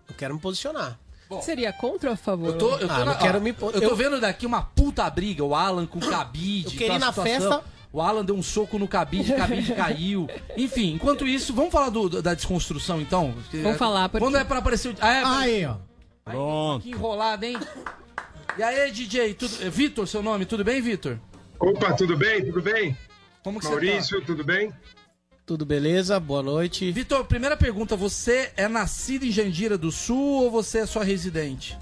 [0.08, 0.98] eu quero me posicionar.
[1.42, 2.48] Seria contra ou a favor?
[2.50, 4.46] Eu tô, eu tô, Ah, na- não quero ó, me eu tô eu- vendo daqui
[4.46, 6.66] uma puta briga, o Alan com o Cabide.
[6.66, 7.24] Eu queria ir na situação.
[7.24, 10.28] festa- O Alan deu um soco no Cabide, o Cabide caiu.
[10.56, 13.34] Enfim, enquanto isso, vamos falar do- da desconstrução então?
[13.54, 14.96] Vamos falar, porque- Quando é pra aparecer o.
[15.00, 15.76] Ah, é, Aí, ó.
[16.26, 16.82] Pronto.
[16.82, 17.56] Que enrolado, hein?
[18.58, 19.54] E aí, DJ, tudo...
[19.62, 21.18] é Vitor, seu nome, tudo bem, Vitor?
[21.58, 22.44] Opa, tudo bem?
[22.44, 22.98] Tudo bem?
[23.44, 24.72] Como que Maurício, tudo bem?
[25.46, 26.18] Tudo beleza?
[26.18, 26.90] Boa noite.
[26.90, 31.78] Vitor, primeira pergunta, você é nascido em Jandira do Sul ou você é só residente?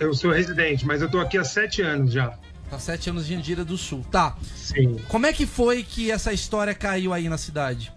[0.00, 2.38] Eu sou residente, mas eu tô aqui há sete anos já.
[2.70, 4.02] Tá sete anos em Jandira do Sul.
[4.10, 4.34] Tá.
[4.56, 4.96] Sim.
[5.08, 7.92] Como é que foi que essa história caiu aí na cidade?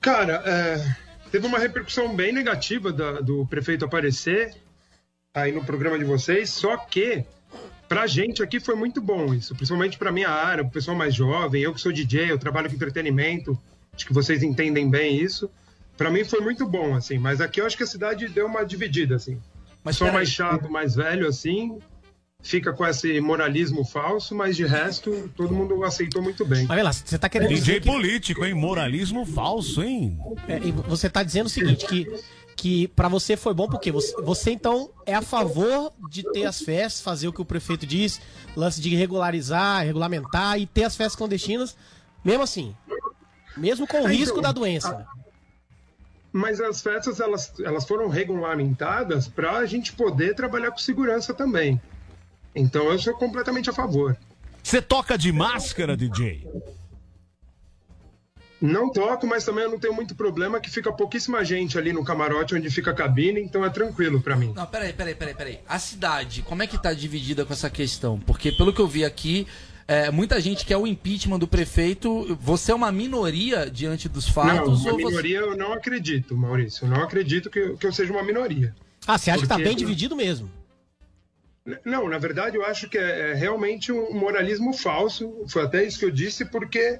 [0.00, 0.96] Cara, é,
[1.34, 4.54] teve uma repercussão bem negativa da- do prefeito aparecer
[5.34, 7.24] aí no programa de vocês, só que
[7.88, 11.60] pra gente aqui foi muito bom isso, principalmente pra minha área, o pessoal mais jovem,
[11.60, 13.58] eu que sou DJ, eu trabalho com entretenimento,
[13.92, 15.50] acho que vocês entendem bem isso.
[15.96, 18.64] Pra mim foi muito bom, assim, mas aqui eu acho que a cidade deu uma
[18.64, 19.40] dividida, assim.
[19.82, 21.80] Mas Sou mais chato, mais velho, assim,
[22.44, 26.66] fica com esse moralismo falso, mas de resto, todo mundo aceitou muito bem.
[26.66, 27.90] Mas vê lá, você tá querendo DJ dizer que...
[27.90, 28.52] político, hein?
[28.52, 30.18] Moralismo falso, hein?
[30.46, 32.06] É, e você tá dizendo o seguinte, que,
[32.54, 36.60] que para você foi bom porque você, você então é a favor de ter as
[36.60, 38.20] festas, fazer o que o prefeito diz,
[38.54, 41.74] lance de regularizar, regulamentar e ter as festas clandestinas,
[42.22, 42.76] mesmo assim,
[43.56, 44.92] mesmo com o É, risco então, da doença.
[44.92, 45.06] né?
[46.30, 51.80] Mas as festas elas, elas foram regulamentadas para a gente poder trabalhar com segurança também.
[52.54, 54.16] Então eu sou completamente a favor.
[54.62, 56.46] Você toca de máscara, DJ?
[58.60, 62.02] Não toco, mas também eu não tenho muito problema que fica pouquíssima gente ali no
[62.02, 64.52] camarote onde fica a cabine, então é tranquilo para mim.
[64.56, 65.60] Não, peraí, peraí, peraí, peraí.
[65.68, 68.18] A cidade, como é que tá dividida com essa questão?
[68.20, 69.46] Porque pelo que eu vi aqui,
[69.86, 72.34] é, muita gente quer o impeachment do prefeito.
[72.40, 74.80] Você é uma minoria diante dos Não, fatos?
[74.82, 76.86] uma ou você- minoria eu não acredito, Maurício.
[76.86, 78.74] Eu não acredito que, eu- que eu seja uma minoria.
[79.06, 80.50] Ah, você acha que tá Porque- bem dividido mesmo?
[81.84, 85.44] Não, na verdade eu acho que é, é realmente um moralismo falso.
[85.48, 86.98] Foi até isso que eu disse, porque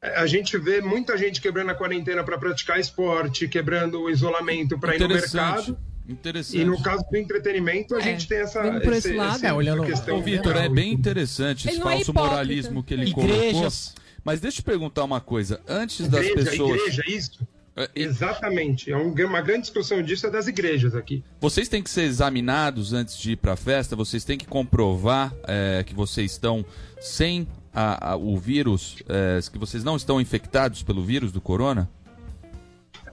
[0.00, 4.94] a gente vê muita gente quebrando a quarentena para praticar esporte, quebrando o isolamento para
[4.94, 5.76] ir no mercado.
[6.08, 6.58] Interessante.
[6.62, 9.44] E no caso do entretenimento, a É, gente tem essa, por esse lado.
[9.44, 12.30] É, olhando- questão Ô, Vitor, é bem interessante esse é falso hipócrita.
[12.30, 13.88] moralismo que ele Igrejas.
[13.92, 14.08] colocou.
[14.24, 15.60] Mas deixa eu perguntar uma coisa.
[15.68, 16.80] Antes das Igreja, pessoas.
[16.80, 17.46] igreja, isso.
[17.78, 18.90] É, e- Exatamente.
[18.90, 21.22] É um- uma grande discussão disso é das igrejas aqui.
[21.40, 25.84] Vocês têm que ser examinados antes de ir pra festa, vocês têm que comprovar é,
[25.86, 26.64] que vocês estão
[27.00, 31.88] sem a- a- o vírus, é, que vocês não estão infectados pelo vírus do corona?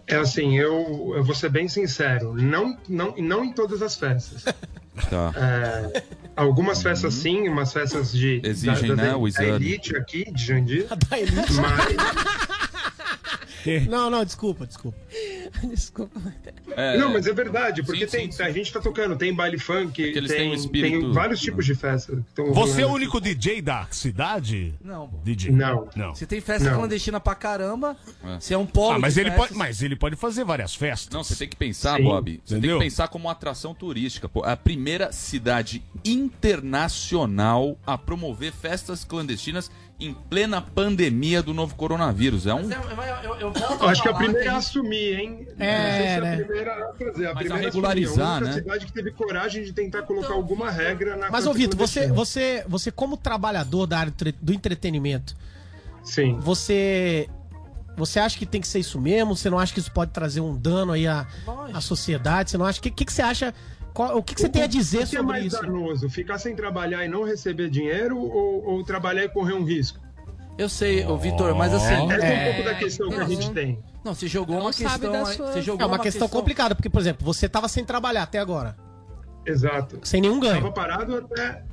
[0.08, 4.43] É assim, eu, eu vou ser bem sincero, não, não, não em todas as festas.
[5.10, 5.34] Tá.
[5.36, 6.04] É,
[6.38, 9.51] algumas festas sim, umas festas de Exigem, da, da- né, o da exame.
[9.51, 10.88] elite aqui, de Jandir.
[11.10, 11.51] Da elite.
[11.51, 12.47] Mas,
[13.89, 14.97] Não, não, desculpa, desculpa.
[15.63, 16.21] Desculpa.
[16.75, 18.43] É, não, mas é verdade, porque Sim, tem, sim, sim.
[18.43, 21.65] a gente tá tocando, tem baile funk, eles têm tem, um espírito- tem vários tipos
[21.65, 21.75] de
[22.35, 24.73] tão Você é o único DJ da cidade?
[24.83, 25.09] Não.
[25.23, 25.51] DJ.
[25.51, 25.89] Não.
[25.95, 26.13] Não.
[26.13, 26.77] Você tem festa Não.
[26.79, 27.95] clandestina pra caramba.
[28.23, 28.39] É.
[28.39, 29.47] Você é um polo Ah, mas de ele, festas.
[29.47, 31.09] pode, mas ele pode fazer várias festas.
[31.13, 32.03] Não, você tem que pensar, Sim.
[32.03, 32.41] Bob.
[32.45, 32.77] Você Entendeu?
[32.77, 34.27] tem que pensar como uma atração turística.
[34.29, 34.43] Pô.
[34.43, 42.45] A primeira cidade internacional a promover festas clandestinas em plena pandemia do novo coronavírus.
[42.45, 42.63] É um.
[42.67, 44.58] Mas é- mas eu, eu- eu volto Eu acho que a falar primeira é a
[44.58, 45.47] assumir, hein?
[45.58, 46.34] É, Não sei se né?
[46.34, 47.25] a primeira a fazer.
[47.25, 48.47] A Mas primeira a é regularizar, assumir.
[48.49, 48.62] A né?
[48.62, 52.65] cidade que teve coragem de tentar colocar alguma regra na Mas, ô Vitor, você, você,
[52.67, 55.36] você como trabalhador da área do entretenimento,
[56.03, 56.38] Sim.
[56.39, 57.29] você
[57.97, 59.38] você acha que tem que ser isso mesmo?
[59.38, 61.25] Você não acha que isso pode trazer um dano aí à,
[61.73, 62.51] à sociedade?
[62.51, 62.79] Você não acha?
[62.79, 63.53] O que, que, que você acha?
[63.95, 65.62] Qual- o que, que você tem a dizer o que é sobre mais isso?
[65.62, 66.10] danoso?
[66.10, 69.97] Ficar sem trabalhar e não receber dinheiro ou, ou trabalhar e correr um risco?
[70.58, 72.12] Eu sei, ô Vitor, mas assim.
[72.12, 72.41] Essa é, É.
[72.49, 73.79] um pouco da questão que a gente tem.
[74.03, 75.25] Não, você jogou Não uma questão.
[75.25, 78.38] sua- Você jogou É uma questão complicada, porque, por exemplo, você tava sem trabalhar até
[78.38, 78.75] agora,
[79.45, 79.99] Exato.
[80.03, 80.71] sem nenhum ganho.
[80.73, 81.63] parado até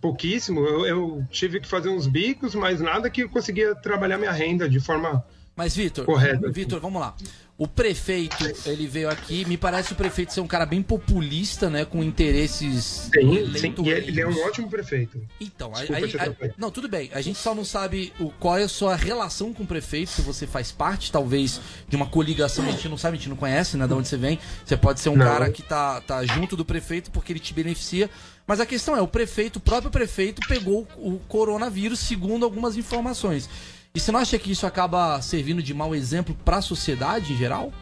[0.00, 0.60] pouquíssimo.
[0.60, 4.68] Eu, eu tive que fazer uns bicos, mas nada que eu conseguia trabalhar minha renda
[4.68, 5.24] de forma.
[5.56, 6.06] Mas, Vitor.
[6.52, 7.14] Vitor, vamos lá.
[7.58, 11.84] O prefeito, ele veio aqui, me parece o prefeito ser um cara bem populista, né?
[11.84, 13.36] Com interesses Sim, sim.
[13.36, 14.06] eleitoreiros.
[14.08, 15.20] E ele é um ótimo prefeito.
[15.38, 17.10] Então, Desculpa aí- aí- não, tudo bem.
[17.12, 20.22] A gente só não sabe o, qual é a sua relação com o prefeito, se
[20.22, 23.76] você faz parte, talvez, de uma coligação, a gente não sabe, a gente não conhece,
[23.76, 24.38] né, de onde você vem.
[24.64, 25.26] Você pode ser um Não.
[25.26, 28.08] cara que tá, tá junto do prefeito porque ele te beneficia.
[28.46, 33.50] Mas a questão é, o prefeito, o próprio prefeito, pegou o coronavírus, segundo algumas informações.
[33.94, 37.36] E você não acha que isso acaba servindo de mau exemplo para a sociedade em
[37.36, 37.72] geral?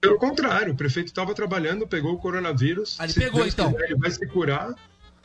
[0.00, 2.96] Pelo contrário, o prefeito estava trabalhando, pegou o coronavírus.
[2.98, 3.72] Ah, ele se pegou, Deus então.
[3.72, 4.74] quiser, ele vai se curar.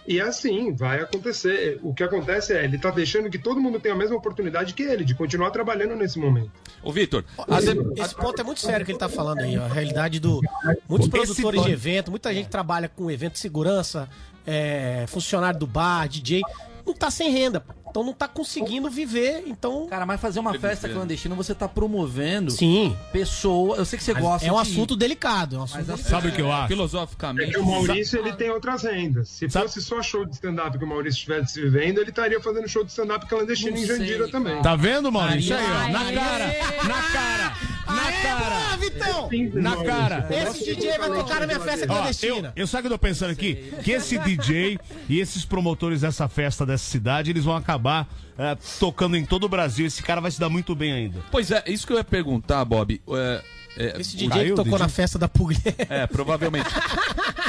[0.07, 1.79] E assim, vai acontecer.
[1.83, 4.81] O que acontece é, ele tá deixando que todo mundo tenha a mesma oportunidade que
[4.81, 6.51] ele, de continuar trabalhando nesse momento.
[6.81, 9.65] Ô, Vitor, Esse, esse ponto é muito sério que ele tá falando aí, ó.
[9.65, 10.39] A realidade do.
[10.87, 14.09] Muitos produtores de evento, muita gente que trabalha com evento de segurança,
[14.47, 16.41] é, funcionário do bar, DJ,
[16.85, 17.63] não tá sem renda.
[17.89, 19.43] Então não tá conseguindo viver.
[19.47, 19.87] Então.
[19.89, 22.95] Cara, mas fazer uma festa clandestina, você tá promovendo Sim.
[23.11, 23.77] pessoa.
[23.77, 25.55] Eu sei que você Mas gosta é um de- assunto delicado.
[25.55, 26.09] É um assunto delicado.
[26.09, 26.65] Sabe o que eu acho?
[26.65, 27.51] É Filosoficamente.
[27.51, 29.29] que o Maurício ele tem outras rendas.
[29.29, 32.83] Se fosse só show de stand-up que o Maurício estivesse vivendo, ele estaria fazendo show
[32.83, 34.61] de stand-up clandestino Não em Jandira sei, também.
[34.61, 35.55] Tá vendo, Maurício?
[35.55, 35.89] Aí, ó.
[35.91, 36.15] Na Aê!
[36.15, 36.45] cara!
[36.83, 37.53] Na cara!
[37.87, 38.55] Na cara!
[38.73, 39.29] Ah, Vitão!
[39.53, 40.27] Na cara!
[40.29, 42.53] Esse DJ vai tocar na minha festa Ó, eu, clandestina.
[42.55, 43.73] eu sabe o que eu tô pensando aqui?
[43.83, 47.78] Que esse DJ e esses promotores dessa festa dessa cidade, eles vão acabar
[48.37, 49.85] é, tocando em todo o Brasil.
[49.85, 51.19] Esse cara vai se dar muito bem ainda.
[51.31, 53.01] Pois é, isso que eu ia perguntar, Bob.
[53.09, 53.43] É,
[53.77, 54.79] é, Esse DJ que Caiu, tocou DJ?
[54.79, 55.59] na festa da Puglia.
[55.89, 56.69] É, provavelmente.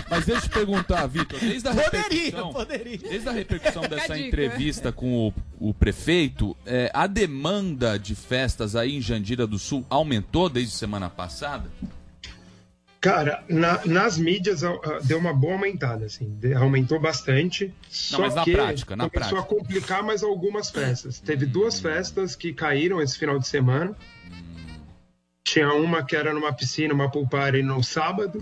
[0.09, 2.99] Mas deixa eu te perguntar, Vitor, desde a Poderia, repercussão, poderia.
[2.99, 4.27] desde a repercussão dessa dica.
[4.27, 9.85] entrevista com o, o prefeito, é, a demanda de festas aí em Jandira do Sul
[9.89, 11.71] aumentou desde semana passada?
[13.01, 14.61] Cara, na- nas mídias
[15.05, 16.37] deu uma boa aumentada, assim.
[16.55, 17.73] aumentou bastante.
[17.89, 19.55] Só mas na que prática, na começou prática.
[19.57, 21.19] a complicar mais algumas festas.
[21.19, 23.97] Teve duas festas que caíram esse final de semana.
[25.43, 28.39] Tinha uma que era numa piscina, uma pool party no sábado.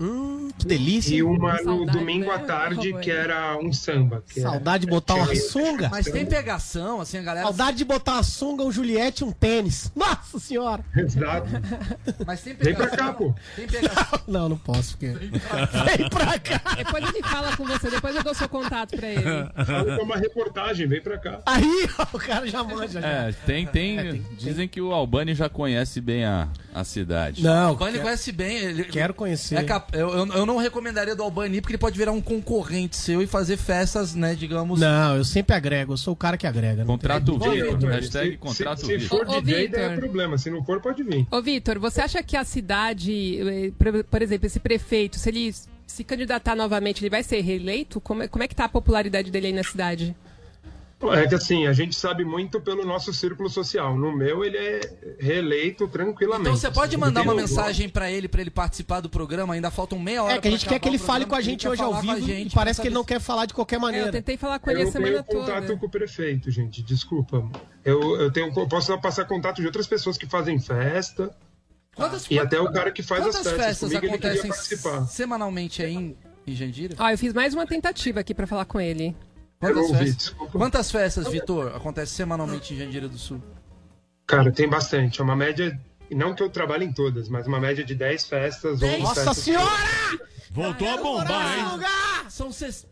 [0.59, 1.15] Que delícia.
[1.15, 2.43] E uma no Saudade, domingo à né?
[2.43, 3.23] tarde, Por que favor.
[3.23, 4.23] era um samba.
[4.37, 5.89] era- Saudade de botar uma sunga.
[5.89, 7.47] Mas tem pegação, assim, a galera.
[7.47, 9.91] Saudade de botar uma sunga, um Juliette e um tênis.
[9.95, 10.83] Nossa senhora.
[10.95, 11.47] Exato.
[12.27, 12.87] Mas tem Vem pegação.
[12.95, 13.33] pra cá, pô.
[13.55, 14.19] Tem pegação.
[14.27, 15.07] Não, não posso, porque.
[15.07, 16.61] Vem pra cá.
[16.77, 19.23] Depois ele fala com você, depois eu dou seu contato pra ele.
[19.23, 21.41] Fala é uma reportagem, vem pra cá.
[21.47, 23.01] Aí, ó, o cara já manja.
[23.01, 23.07] Já.
[23.07, 24.21] É, tem, tem.
[24.37, 27.41] dizem que o Albani já conhece bem a, a cidade.
[27.43, 28.57] Não, O Albani quero, conhece bem.
[28.57, 29.55] Ele, quero conhecer.
[29.55, 32.95] é cap- eu, eu, eu não recomendaria do Albani porque ele pode virar um concorrente
[32.97, 34.79] seu e fazer festas, né, digamos.
[34.79, 35.93] Não, eu sempre agrego.
[35.93, 36.83] Eu sou o cara que agrega.
[36.85, 37.89] Contrato tem- o Vitor.
[37.91, 39.25] Hashtag contrato se, o se Vitor.
[39.25, 40.37] for ô, DJ, é problema.
[40.37, 41.25] Se não for, pode vir.
[41.31, 45.53] Ô, Vitor, você acha que a cidade, eh, por- por exemplo, esse prefeito, se ele
[45.87, 47.99] se candidatar novamente, ele vai ser reeleito?
[48.01, 50.15] Como é, como é que tá a popularidade dele aí na cidade?
[51.13, 53.97] É que assim, a gente sabe muito pelo nosso círculo social.
[53.97, 54.81] No meu, ele é
[55.17, 56.49] reeleito tranquilamente.
[56.49, 59.53] Então você pode mandar uma mensagem pra ele, pra ele participar do programa.
[59.53, 61.65] Ainda faltam meia hora É que a gente quer que ele fale com a gente
[61.67, 63.77] hoje ao a vivo gente e parece que ele não quer falar de qualquer É,
[63.77, 64.11] eu maneira.
[64.11, 65.79] tentei falar com Eu ele a não semana tenho contato toda.
[65.79, 66.83] com o prefeito, gente.
[66.83, 67.49] Desculpa.
[67.85, 71.33] Eu, eu tenho, eu posso passar contato de outras pessoas que fazem festa.
[71.95, 73.65] Quantas, E até o cara que faz as quantas festas.
[73.65, 75.07] festas Comigo, ele queria acontecem participar.
[75.07, 76.95] semanalmente aí em, em Jandira?
[76.99, 79.15] Ó, eu fiz mais uma tentativa aqui pra falar com ele.
[79.59, 83.43] Quantas festas, quantas festas, Vitor, acontecem semanalmente em Jandira do Sul?
[84.25, 85.19] Cara, tem bastante.
[85.19, 85.77] É uma média.
[86.09, 88.81] Não que eu trabalhe em todas, mas uma média de 10 festas.
[88.81, 89.37] 11 Nossa festas.
[89.37, 89.69] senhora!
[90.51, 92.29] Voltou a bombar, hein?
[92.29, 92.87] São seis...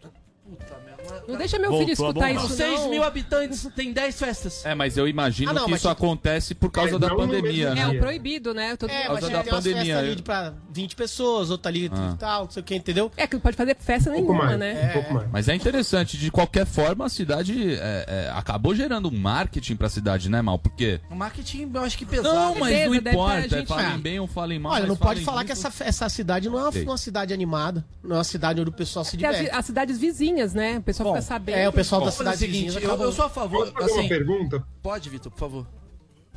[0.49, 1.23] Puta merda.
[1.27, 2.31] Não deixa meu Voltou filho a escutar bombar.
[2.45, 2.89] isso, São 6 não.
[2.89, 4.65] mil habitantes, tem 10 festas.
[4.65, 7.07] É, mas eu imagino Ah, não, que mas isso tipo- acontece por causa É, da
[7.10, 7.95] não no pandemia, mesmo né?
[7.95, 8.75] É, o proibido, né?
[8.77, 8.89] Todo...
[8.89, 11.69] É, causa mas da tem umas pandemia, festas ali eu- de pra 20 pessoas, outra
[11.69, 12.15] ali Ah.
[12.17, 13.12] tal, não sei o que, entendeu?
[13.17, 14.60] É que não pode fazer festa Um pouco nenhuma, mais.
[14.60, 14.89] né?
[14.89, 15.29] Um pouco mais.
[15.31, 19.89] Mas é interessante, de qualquer forma, a cidade é, é, acabou gerando um marketing pra
[19.89, 20.57] cidade, né, Mal?
[20.57, 20.99] Porque.
[21.10, 22.33] O marketing eu acho que pesado.
[22.33, 23.49] Não, mas Beleza, não deve importa.
[23.49, 24.71] gente- Falem bem ou falem mal.
[24.73, 26.83] Olha, mas não pode falem falar que essa, essa cidade não é uma, Sei.
[26.83, 29.49] uma cidade animada, não é uma cidade onde o pessoal se as, diverte.
[29.55, 30.78] as cidades vizinhas, né?
[30.78, 31.58] O pessoal Bom, fica sabendo.
[31.58, 34.00] é, o pessoal da cidade seguinte, vizinha eu, eu sou a favor, Posso fazer uma
[34.00, 34.10] assim...
[34.10, 34.63] pergunta?
[34.82, 35.67] Pode, Vitor, por favor.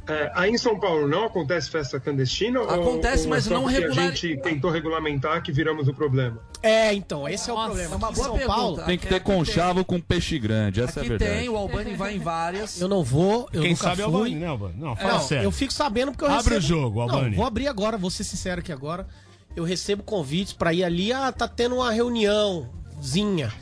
[0.09, 2.59] É, aí em São Paulo não acontece festa clandestina?
[2.61, 5.95] ou- Acontece, ou mas é não porque regular- A gente tentou regulamentar que viramos o
[5.95, 6.41] problema.
[6.63, 7.95] É, então, esse é o Nossa, problema.
[7.95, 8.57] é uma Aqui boa São pergunta.
[8.61, 11.39] Paulo, Tem que ter Aqui conchavo com peixe grande, essa é a Aqui verdade.
[11.41, 12.81] tem, o Albani vai em várias.
[12.81, 14.17] eu não vou, eu Quem nunca sabe é o fui.
[14.21, 14.75] Albani, né, Albani?
[14.79, 15.45] Não, fala Não, sério.
[15.45, 16.59] eu fico sabendo porque eu Abre recebo...
[16.59, 17.31] o jogo, Albani.
[17.31, 19.07] Não, vou abrir agora, vou ser sincero aqui agora.
[19.55, 23.53] Eu recebo convites pra ir ali, ah, tá tendo uma reuniãozinha.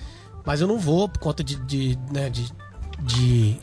[0.48, 2.50] Mas eu não vou por conta de, de, né, de,
[3.00, 3.54] de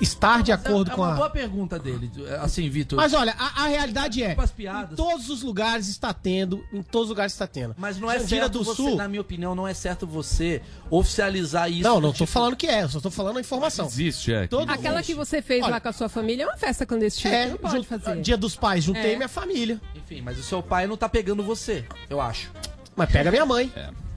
[0.00, 1.16] estar de acordo é com uma a...
[1.16, 2.08] boa pergunta dele.
[2.40, 2.96] Assim, Vitor.
[2.96, 4.92] Mas olha, a, a realidade é, As piadas.
[4.92, 7.74] em todos os lugares está tendo, em todos os lugares está tendo.
[7.76, 8.94] Mas não é Jandira certo do você, Sul...
[8.94, 11.82] na minha opinião, não é certo você oficializar isso.
[11.82, 13.86] Não, não tô tipo- falando que é, eu só tô falando a informação.
[13.86, 14.46] Existe, é.
[14.46, 16.86] Todo Aquela mundo- que você fez Olha, lá com a sua família é uma festa
[16.86, 17.34] clandestina.
[17.34, 18.20] É, não pode jun- fazer.
[18.22, 19.16] Dia dos Pais, juntei É.
[19.16, 19.80] minha família.
[19.96, 22.52] Enfim, mas o seu pai não tá pegando você, eu acho.
[22.94, 23.72] Mas pega minha mãe.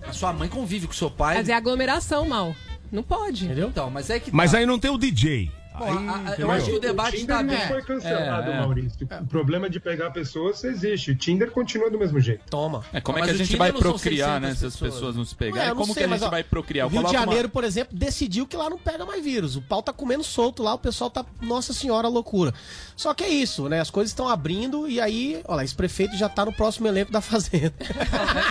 [0.07, 1.37] A sua mãe convive com o seu pai.
[1.37, 2.55] Mas é aglomeração, mal.
[2.91, 3.45] Não pode.
[3.45, 3.69] Entendeu?
[3.69, 4.33] Então, mas é que.
[4.33, 4.57] Mas tá.
[4.59, 5.51] aí não tem o DJ.
[5.75, 8.59] Bom, a- a- eu acho que o debate Tinder tá não foi cancelado, É, é.
[8.59, 9.07] Maurício.
[9.21, 11.09] O problema de pegar pessoas existe.
[11.09, 12.43] O Tinder continua do mesmo jeito.
[12.47, 12.85] Toma.
[12.93, 14.49] É, como Mas é que a gente vai procriar, né?
[14.49, 15.15] 600 Se as pessoas.
[15.15, 15.69] não se pegarem.
[15.69, 16.85] não como sei, que a mas, gente ó, vai procriar?
[16.85, 19.55] O Rio de Coloca uma- Janeiro, por exemplo, decidiu que lá não pega mais vírus.
[19.55, 21.25] O pau tá comendo solto lá, o pessoal tá.
[21.41, 22.53] Nossa senhora, loucura.
[22.95, 23.79] Só que é isso, né?
[23.79, 27.21] As coisas estão abrindo e aí, olha, esse prefeito já tá no próximo elenco da
[27.21, 27.73] Fazenda.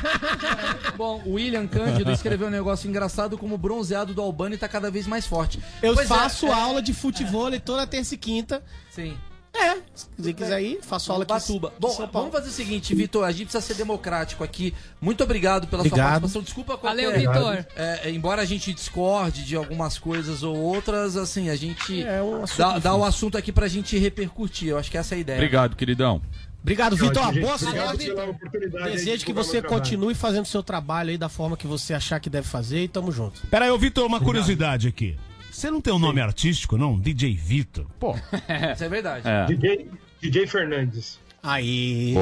[0.96, 4.90] Bom, o William Cândido escreveu um negócio engraçado como o bronzeado do Albani tá cada
[4.90, 5.58] vez mais forte.
[5.82, 8.62] Eu Pois é, faço é, aula de futebol toda terça e quinta.
[8.90, 9.16] Sim.
[9.54, 11.32] É, se você quiser ir, faço aula aqui.
[11.34, 11.72] Batuba.
[11.76, 12.30] em Bom, São Paulo.
[12.30, 14.72] vamos fazer o seguinte, Vitor, a gente precisa ser democrático aqui.
[15.00, 15.98] Muito obrigado pela Obrigado.
[15.98, 16.42] sua participação.
[16.42, 17.04] Desculpa qualquer...
[17.06, 17.66] Valeu, Vitor.
[17.76, 22.42] É, embora a gente discorde de algumas coisas ou outras, assim, a gente É um
[22.42, 22.98] assunto dá, dá difícil.
[22.98, 24.68] o assunto aqui pra gente repercutir.
[24.68, 25.36] Eu acho que essa é a ideia.
[25.38, 26.22] Obrigado, queridão.
[26.62, 27.26] Obrigado, Vitor.
[27.26, 27.54] Ótimo, Boa.
[27.56, 28.90] Obrigado sorte.
[28.92, 32.30] Desejo que você continue fazendo o seu trabalho aí da forma que você achar que
[32.30, 33.44] deve fazer e tamo junto.
[33.48, 35.16] Pera aí, ô Vitor, uma curiosidade aqui.
[35.52, 36.98] Você não tem um nome artístico, não?
[36.98, 37.86] DJ Vitor.
[38.00, 38.14] Pô.
[38.72, 39.28] Isso é verdade.
[39.28, 39.44] É.
[39.46, 39.88] DJ,
[40.20, 41.20] DJ Fernandes.
[41.42, 42.14] Aí.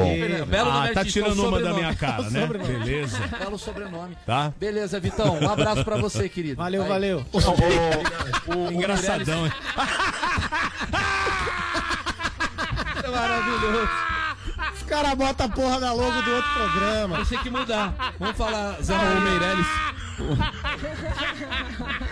[0.49, 1.81] Belo nome Ah, tá tirando uma da sobrenome.
[1.83, 2.41] minha cara, né?
[2.41, 2.79] Sobrenome.
[2.79, 3.19] Beleza.
[3.39, 4.17] Belo sobrenome.
[4.27, 4.53] Tá?
[4.59, 5.39] Beleza, Vitão.
[5.39, 6.57] Um abraço pra você, querido.
[6.57, 6.89] Valeu, Aí.
[6.89, 7.25] valeu.
[7.33, 9.53] O, engraçadão, hein?
[13.03, 13.89] É maravilhoso.
[14.75, 17.25] Os caras botam a porra da logo do outro programa.
[17.27, 18.15] Tem que mudar.
[18.19, 19.67] Vamos falar, Zé Raul Meirelles.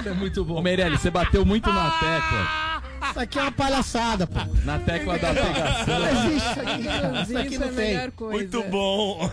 [0.00, 0.54] Isso é muito bom.
[0.56, 2.78] Ô Meirelles, você bateu muito na tecla.
[3.10, 4.38] Isso aqui é uma palhaçada, pô.
[4.64, 5.98] Na tecla da pegação.
[5.98, 6.82] Não existe isso aqui.
[7.22, 8.12] Isso aqui Isso é não a tem.
[8.30, 9.30] Muito bom.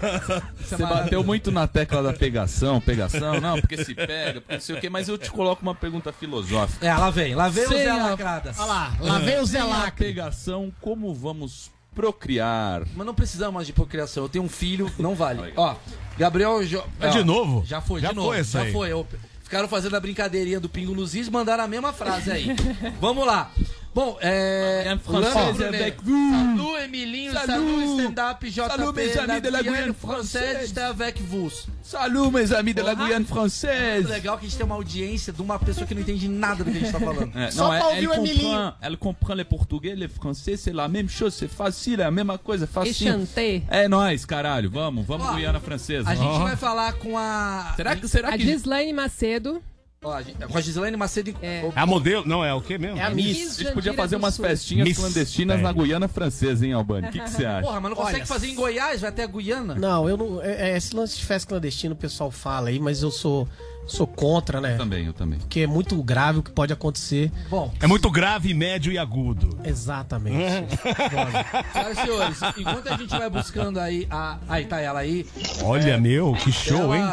[0.59, 4.75] Você bateu muito na tecla da pegação, pegação, não, porque se pega, porque não sei
[4.75, 6.85] o quê, mas eu te coloco uma pergunta filosófica.
[6.85, 7.33] É, lá vem.
[7.35, 8.51] Lá vem o Sem Zé a- Lacrada.
[8.57, 10.05] Olha lá, lá vem o Zé Sem a Lacre.
[10.05, 12.83] pegação, como vamos procriar?
[12.95, 14.23] Mas não precisamos mais de procriação.
[14.23, 15.53] Eu tenho um filho, não vale.
[15.55, 15.75] Ó,
[16.17, 16.63] Gabriel...
[16.65, 16.83] Jo...
[16.99, 17.63] É ó, de novo?
[17.65, 18.27] Já foi, Já de novo.
[18.27, 18.71] foi essa já aí.
[18.71, 18.91] foi.
[18.91, 19.07] Eu-
[19.43, 22.47] Ficaram fazendo a brincadeirinha do Pingo nos Is, mandaram a mesma frase aí.
[22.99, 23.51] Vamos lá.
[23.95, 24.93] Bom, é...
[24.93, 25.67] En français, Lana Brunet.
[25.83, 26.31] avec vous.
[26.33, 27.31] Salut, Emilinho.
[27.31, 28.67] Salut, stand-up, JP.
[28.67, 30.63] Salut, mes amis de la Guyane française.
[30.65, 31.49] está avec vous.
[31.81, 33.05] Salut, mes amis de la Porra.
[33.05, 34.05] Guyane Muito française.
[34.09, 36.71] legal que a gente tem uma audiência de uma pessoa que não entende nada do
[36.71, 37.31] que a gente tá falando.
[37.37, 38.49] É, Só não, pra elle, ouvir o elle Emilinho.
[38.49, 42.11] comprend, elle comprend le portugais, le français, c'est la même chose, c'est facile, é a
[42.11, 43.09] mesma coisa, E facile.
[43.11, 43.63] chantei.
[43.69, 46.09] É nóis, caralho, vamos, vamos Ó, Guiana Francesa.
[46.09, 47.71] A gente vai falar com a...
[47.77, 48.43] Será que, será A que...
[48.43, 49.61] Gislaine Macedo.
[50.05, 51.33] Ó, a gente- com a Gislaine Macedo...
[51.41, 51.65] É.
[51.75, 52.23] É a modelo?
[52.27, 52.97] Não, é o quê mesmo?
[52.99, 53.59] É a Miss Miss.
[53.59, 54.97] A gente podia fazer umas festinhas Miss.
[54.97, 55.61] clandestinas É.
[55.63, 57.07] na Guiana Francesa, hein, Albani?
[57.07, 57.65] O que você acha?
[57.67, 59.01] Porra, mas não consegue Olha, fazer em Goiás?
[59.01, 59.75] Vai até a Guiana?
[59.75, 60.41] Não, eu não.
[60.41, 63.47] É, é, esse lance de festa clandestina o pessoal fala aí, mas eu sou,
[63.87, 64.73] sou contra, né?
[64.73, 65.39] Eu também, eu também.
[65.39, 67.31] Porque é muito grave o que pode acontecer.
[67.49, 69.57] Bom, É muito grave, médio e agudo.
[69.63, 70.37] Exatamente.
[71.73, 74.37] senhoras e senhores, enquanto a gente vai buscando aí a...
[74.47, 75.25] Aí, tá ela aí.
[75.63, 77.03] Olha, meu, que show, hein?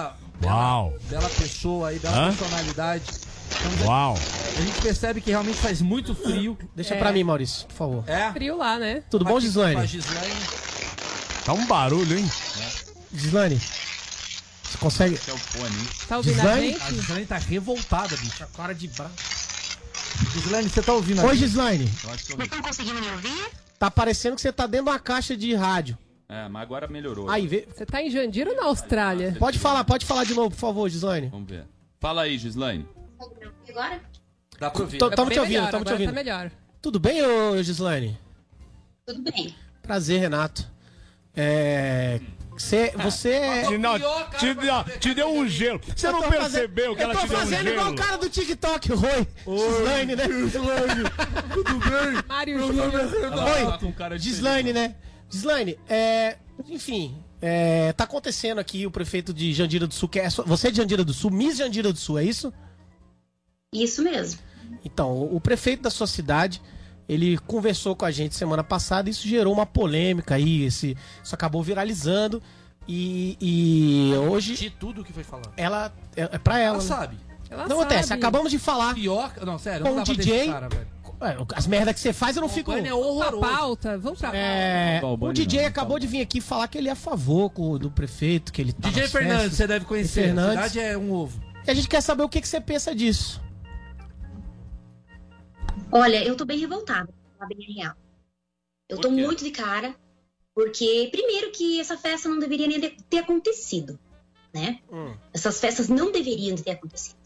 [0.42, 2.34] Bela- Uau, Bela pessoa aí, bela Hã?
[2.34, 3.02] personalidade.
[3.74, 4.14] Então, uau.
[4.56, 6.58] a gente percebe que realmente faz muito frio.
[6.74, 6.98] Deixa É.
[6.98, 8.04] pra mim, Maurício, por favor.
[8.08, 8.32] É?
[8.32, 9.02] Frio lá, né?
[9.10, 9.88] Tudo bom, a Gislaine?
[11.44, 12.30] Tá um barulho, hein?
[13.12, 13.60] Gislaine?
[14.62, 15.18] Você consegue.
[15.28, 15.88] É o fone, hein?
[16.08, 16.72] Tá ouvindo a Gislaine?
[16.72, 16.82] gente?
[16.82, 18.46] A Gislaine tá revoltada, bicho.
[18.56, 19.10] Cara de bra...
[20.32, 21.36] Gislaine, você tá ouvindo Oi, aí?
[21.38, 21.90] Gislaine.
[22.04, 22.42] Eu acho que eu...
[22.42, 23.50] Estão conseguindo me ouvir?
[23.78, 25.98] Tá parecendo que você tá dentro de uma caixa de rádio.
[26.32, 27.28] É, mas agora melhorou.
[27.28, 27.66] Aí, vê.
[27.68, 29.36] Você tá em Jandira ou na Austrália?
[29.38, 31.28] Pode falar, pode falar de novo, por favor, Gislaine.
[31.28, 31.64] Vamos ver.
[32.00, 32.86] Fala aí, Gislaine.
[33.68, 34.00] Agora?
[34.58, 34.98] Dá pra ouvir.
[34.98, 36.08] Tô- Tá te ouvindo, melhor, tamo te agora ouvindo.
[36.08, 36.50] Tá melhor.
[36.80, 38.18] Tudo bem, ô Gislaine?
[39.06, 39.54] Tudo bem.
[39.82, 40.66] Prazer, Renato.
[41.36, 42.20] É.
[42.58, 43.62] Cê, você é.
[43.66, 45.80] Te, não, te, não, te deu um gelo.
[45.96, 47.84] Você Eu não tô percebeu fazendo- que ela eu tô te deu um fazendo igual
[47.86, 47.96] gelo?
[47.96, 49.26] o cara do TikTok, Roi.
[49.58, 50.24] Gislaine, né?
[50.28, 51.10] Gislaine.
[51.52, 52.22] Tudo bem?
[52.28, 52.92] Mário Júnior.
[52.94, 54.94] Oi, Tá com cara de Gislaine, né?
[55.32, 56.36] Gislaine, é.
[56.68, 60.28] Enfim, é, tá acontecendo aqui o prefeito de Jandira do Sul, que é.
[60.28, 62.52] Você é de Jandira do Sul, Miss Jandira do Sul, é isso?
[63.74, 64.38] Isso mesmo.
[64.84, 66.60] Então, o, prefeito da sua cidade,
[67.08, 71.62] ele conversou com a gente semana passada, isso gerou uma polêmica aí, esse, isso acabou
[71.62, 72.42] viralizando.
[72.86, 75.52] E, e hoje De tudo que foi falado.
[75.56, 75.92] ela.
[76.16, 76.76] É, é pra ela.
[76.76, 76.88] Ela né?
[76.88, 77.16] sabe.
[77.48, 78.20] Ela Não acontece, sabe.
[78.20, 78.94] acabamos de falar.
[78.94, 79.32] Pior...
[79.44, 80.32] Não, sério, Com não dá o pra DJ?
[80.32, 80.86] deixar cara, velho.
[81.24, 82.70] É, As merdas que você faz, eu não fico.
[82.70, 83.40] Albani é Vamos pra horroroso.
[83.56, 84.38] pauta, vamos pra pauta.
[84.44, 87.50] É, Não, o DJ não, acabou de vir aqui falar que ele é a favor
[87.50, 89.56] com- do prefeito, que ele tá DJ Fernandes, festas.
[89.56, 90.20] você deve conhecer.
[90.20, 90.52] A Fernandes.
[90.72, 91.40] cidade é um ovo.
[91.66, 93.40] E a gente quer saber o que, que você pensa disso.
[95.90, 97.94] Olha, eu tô bem revoltada, pra falar bem real.
[98.88, 99.94] Eu tô muito de cara,
[100.54, 103.98] porque, primeiro, que essa festa não deveria nem ter acontecido,
[104.52, 104.80] né?
[105.32, 107.16] Essas festas não deveriam ter acontecido.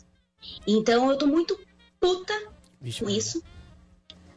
[0.66, 1.58] Então, eu tô muito
[2.00, 2.32] puta
[2.80, 3.42] Vixe, com isso.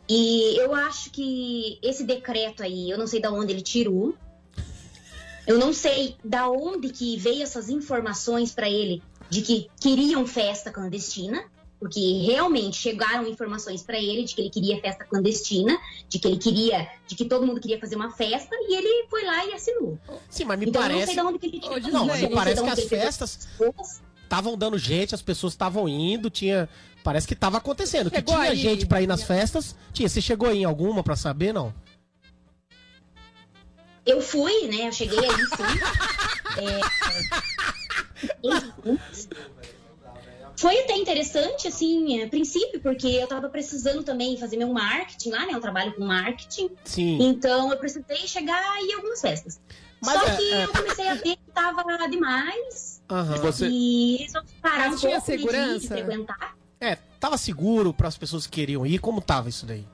[0.09, 4.15] E eu acho que esse decreto aí, eu não sei da onde ele tirou.
[5.45, 10.71] Eu não sei da onde que veio essas informações pra ele de que queriam festa
[10.71, 11.43] clandestina.
[11.79, 15.79] Porque realmente chegaram informações pra ele de que ele queria festa clandestina,
[16.09, 19.23] de que ele queria, de que todo mundo queria fazer uma festa e ele foi
[19.23, 19.97] lá e assinou.
[20.29, 21.13] Sim, mas me então, eu não parece.
[21.13, 23.49] sei de onde que ele tirou Não, mas me parece que as festas
[24.21, 26.67] estavam dando gente, as pessoas estavam indo, tinha.
[27.03, 28.09] Parece que tava acontecendo.
[28.09, 28.55] Que Chegou tinha aí.
[28.57, 29.75] gente pra ir nas festas.
[29.93, 30.07] Tinha.
[30.09, 31.73] Você chegou aí em alguma pra saber, não?
[34.05, 34.87] Eu fui, né?
[34.87, 35.63] Eu cheguei aí sim.
[36.59, 36.79] É,
[40.57, 45.45] Foi até interessante, assim, a princípio, porque eu tava precisando também fazer meu marketing lá,
[45.45, 45.53] né?
[45.53, 46.69] Eu trabalho com marketing.
[46.83, 47.17] Sim.
[47.21, 49.59] Então eu precisei chegar em algumas festas.
[50.01, 53.01] Mas Só é- que é- eu comecei a ver que tava demais.
[53.09, 53.35] Aham.
[53.35, 55.87] E você- E resolvi parar Mas um pouco né, de- de segurança?
[55.87, 56.55] frequentar.
[56.81, 58.99] É, tava seguro para as pessoas que queriam ir?
[58.99, 59.85] Como tava isso daí?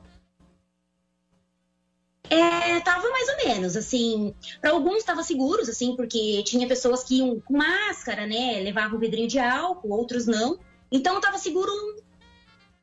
[2.29, 7.17] É, tava mais ou menos, assim, para alguns tava seguros, assim, porque tinha pessoas que
[7.17, 10.57] iam com máscara, né, levavam vidrinho de álcool, outros não.
[10.91, 11.71] Então tava seguro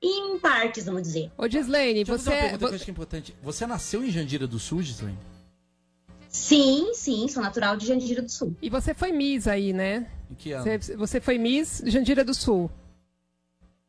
[0.01, 1.31] em partes, vamos dizer.
[1.37, 2.43] Ô, Gislaine, Deixa eu fazer uma você.
[2.43, 3.37] pergunta que eu acho que é importante.
[3.43, 5.19] Você nasceu em Jandira do Sul, Gislaine?
[6.29, 8.57] Sim, sim, sou natural de Jandira do Sul.
[8.63, 10.07] E você foi Miss aí, né?
[10.31, 10.65] Em que ano?
[10.65, 12.71] Você, você foi Miss Jandira do Sul.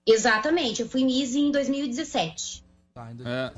[0.06, 2.64] Exatamente, eu fui Miss em 2017.
[2.94, 3.52] Tá, em É.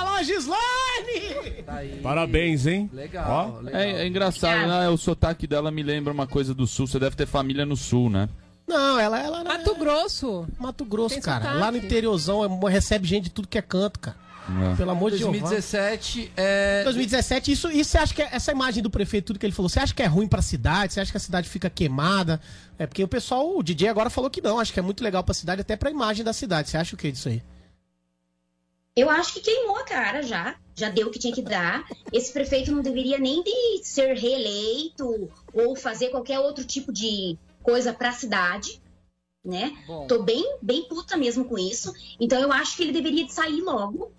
[0.00, 1.62] Alô, Gislaine!
[1.64, 2.00] Tá aí.
[2.02, 2.88] Parabéns, hein?
[2.92, 3.60] Legal, Ó.
[3.60, 3.80] legal.
[3.80, 4.88] É, é engraçado, né?
[4.88, 6.86] O sotaque dela me lembra uma coisa do sul.
[6.86, 8.28] Você deve ter família no sul, né?
[8.66, 10.46] Não, ela, ela, ela Mato Grosso.
[10.58, 11.42] Mato Grosso, Tem cara.
[11.44, 11.60] sotaque.
[11.60, 14.16] Lá no interiorzão é- recebe gente de tudo que é canto, cara.
[14.48, 14.76] É.
[14.76, 15.30] Pelo amor de Deus.
[15.30, 16.82] 2017 é.
[16.84, 19.68] 2017, isso, isso você acha que é- essa imagem do prefeito, tudo que ele falou,
[19.68, 20.92] você acha que é ruim pra cidade?
[20.94, 22.40] Você acha que a cidade fica queimada?
[22.78, 25.22] É porque o pessoal, o DJ agora falou que não, acho que é muito legal
[25.22, 26.70] pra cidade, até pra imagem da cidade.
[26.70, 27.42] Você acha o que disso aí?
[28.96, 31.84] Eu acho que queimou a cara já, já deu o que tinha que dar.
[32.12, 37.92] Esse prefeito não deveria nem de ser reeleito ou fazer qualquer outro tipo de coisa
[37.92, 38.80] pra cidade,
[39.44, 39.72] né?
[39.86, 40.06] Bom.
[40.08, 41.92] Tô bem, bem puta mesmo com isso.
[42.18, 44.10] Então eu acho que ele deveria de sair logo,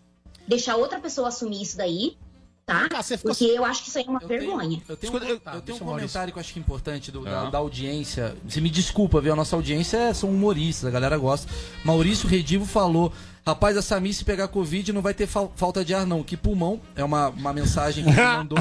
[0.50, 2.18] deixar outra pessoa assumir isso daí,
[2.66, 2.88] tá?
[2.94, 4.82] Ah, você ficou- Porque eu acho que isso aí é uma Eu tenho- vergonha.
[4.90, 6.62] Eu tenho, Escuta, um, eu- eu tá, tenho um comentário que eu acho que é
[6.62, 7.52] importante do- da, É.
[7.52, 8.36] da audiência.
[8.48, 9.32] Você me desculpa, viu?
[9.34, 11.50] A nossa audiência é- são humoristas, a galera gosta.
[11.86, 13.14] Maurício Redivo falou:
[13.48, 16.22] Rapaz, a Sami, se pegar Covid, não vai ter fal- falta de ar, não.
[16.22, 16.80] Que pulmão.
[16.96, 18.60] É uma, uma mensagem que ele mandou.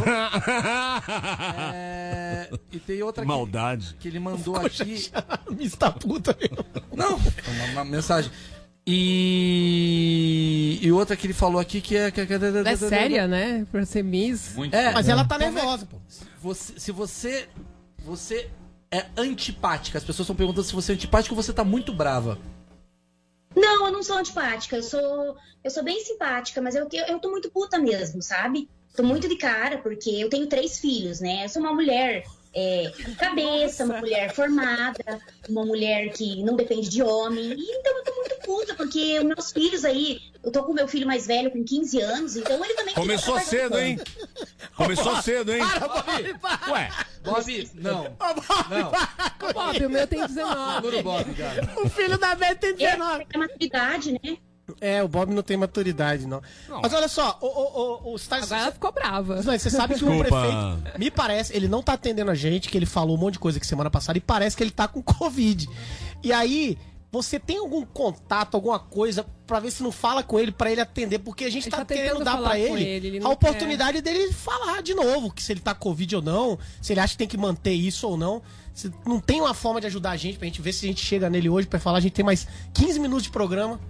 [1.74, 3.96] É, e tem outra que, Maldade.
[4.00, 5.10] que ele mandou aqui.
[5.50, 6.64] Me está puta, meu.
[6.96, 8.30] Não, é uma, uma mensagem.
[8.90, 10.78] E.
[10.80, 12.10] E outra que ele falou aqui que é.
[12.10, 13.66] Que, que, É séria, né?
[13.70, 14.54] Pra ser Miss.
[14.54, 14.74] Muito.
[14.74, 15.98] É, Mas ela tá Como é- nervosa, pô.
[16.40, 17.48] Você, se você.
[18.04, 18.50] Você
[18.90, 19.98] é antipática.
[19.98, 22.38] As pessoas estão perguntando se você é antipática ou você tá muito brava.
[23.54, 27.18] Não, eu não sou antipática, eu sou, eu sou bem simpática, mas eu, eu, eu
[27.18, 28.68] tô muito puta mesmo, sabe?
[28.94, 31.44] Tô muito de cara, porque eu tenho três filhos, né?
[31.44, 32.24] Eu sou uma mulher
[32.58, 37.52] é, cabeça, uma mulher formada, uma mulher que não depende de homem.
[37.52, 40.88] E, então eu tô muito puta, porque os meus filhos aí, eu tô com meu
[40.88, 44.00] filho mais velho com 15 anos, então ele também Começou cedo, hein?
[44.76, 45.62] Começou cedo, hein?
[46.68, 46.90] Ué,
[47.22, 48.16] Bob, não.
[48.68, 49.52] Não.
[49.52, 50.74] Bob, o meu tem 19.
[50.74, 51.70] Segura o Bob, cara.
[51.84, 53.26] O filho da Beth tem 19.
[53.32, 54.38] É maturidade, né?
[54.80, 56.42] É, o Bob não tem maturidade, não.
[56.82, 59.40] Mas olha só, o, o, o, o, Agora ela ficou brava.
[59.44, 60.28] Mas Você sabe que o Desculpa.
[60.28, 63.38] prefeito, me parece, ele não tá atendendo a gente, que ele falou um monte de
[63.38, 65.68] coisa aqui semana passada e parece que ele tá com Covid.
[66.22, 66.76] E aí,
[67.10, 70.80] você tem algum contato, alguma coisa pra ver se não fala com ele, pra ele
[70.80, 71.18] atender?
[71.18, 74.02] Porque a gente Ele tá, tá querendo dar com ele, ele, ele a não oportunidade
[74.02, 77.14] dele falar de novo, que se ele tá com Covid ou não, se ele acha
[77.14, 78.42] que tem que manter isso ou não.
[78.74, 81.04] Se não tem uma forma de ajudar a gente, pra gente ver se a gente
[81.04, 83.80] chega nele hoje pra falar, a gente tem mais 15 minutos de programa.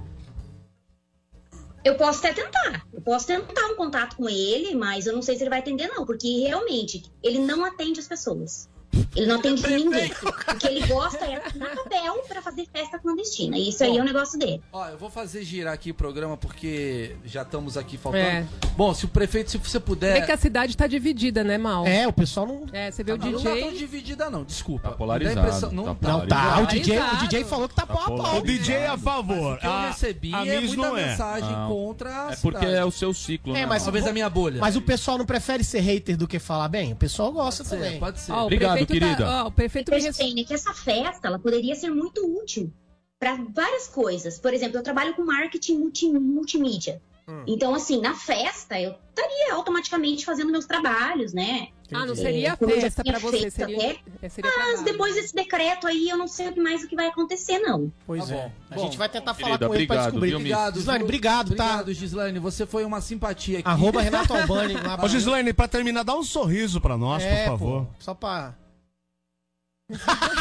[1.84, 2.86] Eu posso até tentar.
[2.92, 5.88] Eu posso tentar um contato com ele, mas eu não sei se ele vai atender,
[5.88, 8.68] não, porque realmente ele não atende as pessoas.
[9.14, 10.10] Ele não atende ninguém.
[10.22, 13.56] O que ele gosta é assinar papel pra fazer festa clandestina.
[13.58, 14.62] E isso aí é o negócio dele.
[14.72, 18.24] Ó, eu vou fazer girar aqui o programa porque já estamos aqui faltando.
[18.24, 18.46] É.
[18.76, 20.20] Bom, se o prefeito, se você puder.
[20.20, 21.86] Vê que a cidade tá dividida, né, Mal?
[21.86, 22.62] É, o pessoal não.
[22.72, 23.78] É, você vê o Não, não tá tão DJ.
[23.78, 24.88] dividida, não, desculpa.
[24.90, 26.08] Tá polarizado, a não, tá tá.
[26.08, 26.60] Não, tá.
[26.60, 27.28] O DJ, o Polarizado.
[27.28, 28.38] DJ falou que tá pau a pau.
[28.38, 29.54] o DJ é a favor.
[29.56, 31.06] O que eu A, recebi a é muita não é.
[31.10, 31.68] mensagem Não.
[31.68, 32.74] contra a É porque cidade.
[32.80, 33.66] é o seu ciclo, É, né?
[33.66, 33.82] mas?
[33.82, 34.60] Talvez a minha bolha.
[34.60, 36.92] Mas o pessoal não prefere ser hater do que falar bem?
[36.92, 37.98] O pessoal gosta pode ser, também.
[38.00, 38.32] pode ser.
[38.32, 39.24] Ó, o Obrigado, prefeito querida.
[39.24, 42.72] Tá, ó, o prefeito me res- Percebem que essa festa ela poderia ser muito útil
[43.18, 44.38] para várias coisas.
[44.38, 47.00] Por exemplo, eu trabalho com marketing multi- multimídia.
[47.46, 51.68] Então, assim, na festa, eu estaria automaticamente fazendo meus trabalhos, né?
[51.92, 54.00] Ah, não seria É, festa pra você, feito seria, até.
[54.22, 54.84] é, seria Mas trabalho.
[54.84, 57.92] depois desse decreto aí, eu não sei mais o que vai acontecer, não.
[58.06, 58.38] Pois Tá é.
[58.38, 58.52] bom.
[58.70, 60.28] A Bom, gente vai tentar querida, falar com ele pra obrigado, descobrir.
[60.30, 60.38] viu?
[60.38, 61.04] Obrigado, Gislaine, viu?
[61.06, 61.64] obrigado, tá?
[61.66, 62.38] Obrigado, Gislaine.
[62.38, 63.68] Você foi uma simpatia aqui.
[63.68, 64.72] Arroba Renato Albani.
[64.72, 67.84] lá Ô, pra- Gislaine, pra terminar, dá um sorriso pra nós, É, por favor.
[67.84, 68.54] pô, só pra...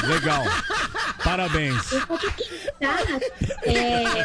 [0.08, 0.43] Legal.
[1.24, 1.91] Parabéns.
[1.91, 2.98] Eu vou ter que tá?
[3.64, 4.24] É,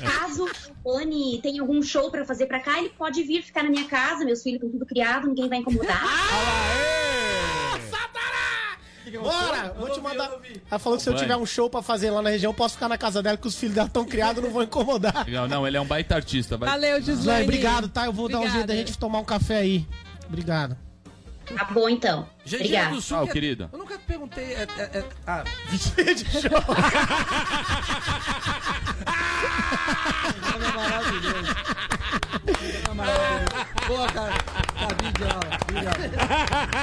[0.00, 0.48] caso
[0.84, 3.86] o Oni tenha algum show pra fazer pra cá, ele pode vir ficar na minha
[3.88, 4.24] casa.
[4.24, 6.02] Meus filhos estão tudo criado, ninguém vai incomodar.
[9.20, 9.74] Bora!
[9.78, 10.30] Vou te mandar.
[10.70, 12.74] Ela falou que se eu tiver um show pra fazer lá na região, eu posso
[12.74, 15.26] ficar na casa dela, que os filhos dela estão criados, não vou incomodar.
[15.26, 16.56] Legal, não, ele é um baita artista.
[16.56, 16.68] Vai...
[16.68, 18.06] Valeu, Zé, obrigado, tá?
[18.06, 19.86] Eu vou dar um jeito da gente tomar um café aí.
[20.28, 20.76] Obrigado.
[21.56, 22.28] Tá bom, então.
[22.44, 22.94] Gente Obrigada.
[22.94, 23.16] do Sul.
[23.16, 23.70] Tchau, que é- querida.
[23.72, 24.54] Eu nunca perguntei.
[24.54, 26.50] É, é, é, ah, de show.
[30.54, 31.54] é maravilhoso.
[32.90, 33.66] É maravilhoso.
[33.86, 34.32] Boa, cara.
[34.76, 34.84] Ó.
[34.84, 36.12] Obrigado.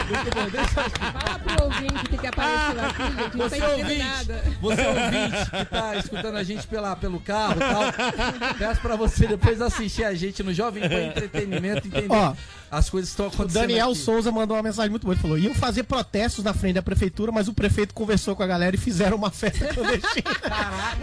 [0.08, 0.50] Muito bom.
[0.50, 0.90] Deixa eu...
[1.12, 3.38] Fala pro ouvinte que tem que aparecer aqui, gente.
[3.38, 4.44] Não tá Você entendendo ouvinte, nada.
[4.62, 9.28] você ouvinte que tá escutando a gente pela, pelo carro e tal, peço pra você
[9.28, 12.34] depois assistir a gente no Jovem Pan Entretenimento entender Ó,
[12.72, 14.00] as coisas estão O acontecendo Daniel aqui.
[14.00, 15.14] Souza mandou uma mensagem muito boa.
[15.14, 18.48] Ele falou: iam fazer protestos na frente da prefeitura, mas o prefeito conversou com a
[18.48, 20.30] galera e fizeram uma festa clandestina.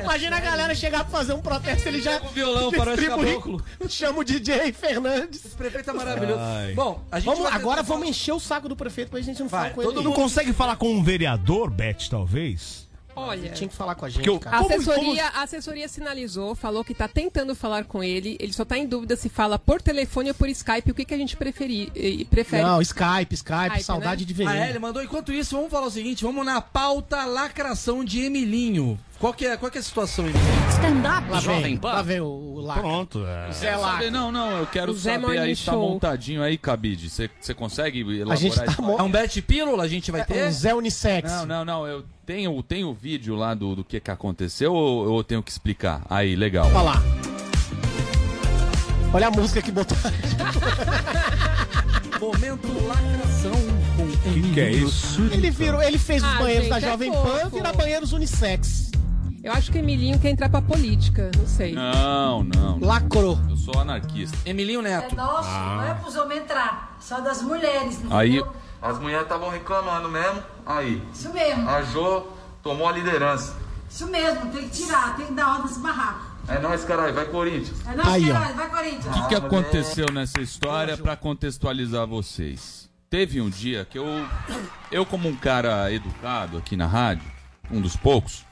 [0.02, 2.18] Imagina a galera chegar pra fazer um protesto, ele já.
[2.20, 3.62] Com violão, faroeste distribui- caboclo.
[3.88, 5.44] Chama o DJ Fernandes.
[5.44, 6.40] Esse prefeito é maravilhoso.
[6.40, 6.72] Ai.
[6.74, 9.48] Bom, a gente Vamos, vai agora vamos encher o saco do prefeito pra gente não
[9.48, 10.04] falar com todo ele.
[10.04, 12.85] Não consegue falar com um vereador, Beth, talvez?
[13.16, 14.56] Olha, Tinha que falar com a gente, eu- cara.
[14.58, 18.36] a Como- assessoria, a assessoria sinalizou, falou que tá tentando falar com ele.
[18.38, 20.90] Ele só tá em dúvida se fala por telefone ou por Skype.
[20.90, 22.62] O que, que a gente preferir, eh, prefere?
[22.62, 24.28] Não, Skype, Skype, Skype, saudade né?
[24.28, 24.46] de ver.
[24.48, 24.78] Ah, é, ele.
[24.78, 25.02] mandou.
[25.02, 28.98] Enquanto isso, vamos falar o seguinte: vamos na pauta lacração de Emilinho.
[29.18, 30.68] Qual que é, qual que é a situação, Emilinho?
[30.70, 31.30] Stand-up.
[31.30, 31.88] Lá Jovem vem, Pan.
[31.92, 32.74] lá vem o, o lá.
[32.74, 33.24] Pronto.
[33.26, 33.50] É.
[33.50, 35.88] Zé saber- não, não, eu quero saber aí, tá Show.
[35.88, 37.08] montadinho aí, Cabide.
[37.08, 38.82] Você consegue elaborar A gente tá isso?
[38.82, 40.46] mo- É um bet pílula, a gente vai ter?
[40.48, 41.30] Um Zé Unissex.
[41.32, 45.16] Não, não, não, eu tenho, tenho o vídeo lá do, do que que aconteceu ou
[45.18, 46.02] eu tenho que explicar?
[46.10, 46.66] Aí, legal.
[46.66, 47.02] Olha lá.
[49.14, 49.96] Olha a música que botou.
[52.20, 53.52] Momento lacração
[53.96, 55.22] com O que, que é isso?
[55.30, 57.28] Ele virou, ele fez os Ah, banheiros gente, da é Jovem fofo.
[57.40, 58.90] Pan virar banheiros unissex.
[59.44, 61.72] Eu acho que o Emilinho quer entrar pra política, não sei.
[61.72, 62.80] Não, não.
[62.80, 63.38] Lacrou.
[63.48, 64.36] Eu sou anarquista.
[64.44, 65.14] Emilinho Neto.
[65.14, 67.96] Nossa, não é pros homens entrar, só das mulheres.
[67.98, 68.16] entendeu?
[68.16, 68.42] Aí,
[68.82, 70.42] As mulheres estavam reclamando mesmo.
[70.66, 72.26] Aí, Isso mesmo, a Jo
[72.62, 73.56] tomou a liderança.
[73.88, 76.26] isso mesmo, tem que tirar, tem que dar ordem nesse barraco.
[76.48, 77.12] É nóis, caralho.
[77.14, 77.84] Vai, Corinthians.
[77.86, 78.34] É não, Aí, ó.
[78.34, 79.06] caralho, vai Corinthians.
[79.16, 82.88] o que, que aconteceu nessa história pra contextualizar vocês?
[83.10, 84.04] Teve um dia que eu,
[84.90, 87.30] eu como um cara educado aqui na rádio,
[87.70, 88.44] um dos poucos,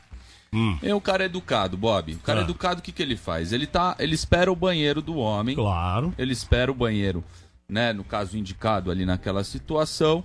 [0.83, 2.15] é um cara educado, Bob.
[2.15, 2.43] O cara Ah.
[2.45, 3.53] educado, o que, que ele faz?
[3.53, 5.57] Ele tá, ele espera o banheiro do homem.
[5.57, 6.15] Claro.
[6.17, 7.25] Ele espera o banheiro,
[7.69, 10.23] né, no caso indicado ali naquela situação,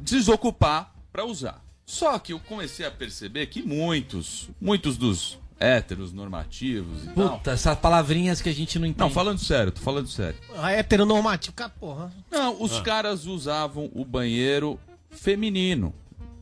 [0.00, 1.64] desocupar pra usar.
[1.86, 7.38] Só que eu comecei a perceber que muitos, muitos dos héteros normativos e tal.
[7.38, 9.00] Puta, essas palavrinhas que a gente não entende.
[9.00, 10.38] Não, falando sério, tô falando sério.
[10.58, 11.54] A heteronormativo.
[11.56, 12.12] Cara, porra.
[12.30, 14.78] Não, os caras usavam o banheiro
[15.10, 15.94] feminino,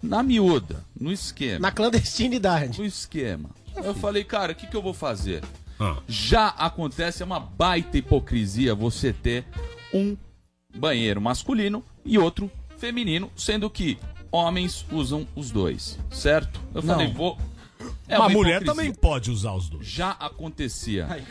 [0.02, 1.60] na miúda, no esquema.
[1.60, 2.80] Na clandestinidade.
[2.80, 3.50] No esquema.
[3.76, 5.44] Eu falei, cara, o que, que eu vou fazer?
[5.78, 5.98] Ah.
[6.08, 9.44] Já acontece, é uma baita hipocrisia você ter
[9.92, 10.16] um
[10.76, 13.98] banheiro masculino e outro feminino, sendo que
[14.34, 16.58] homens usam os dois, certo?
[16.74, 16.94] Eu Não.
[16.94, 17.38] falei, vou.
[18.08, 18.74] É Uma uma mulher hipocrisia.
[18.74, 19.86] também pode usar os dois.
[19.86, 21.06] Já acontecia.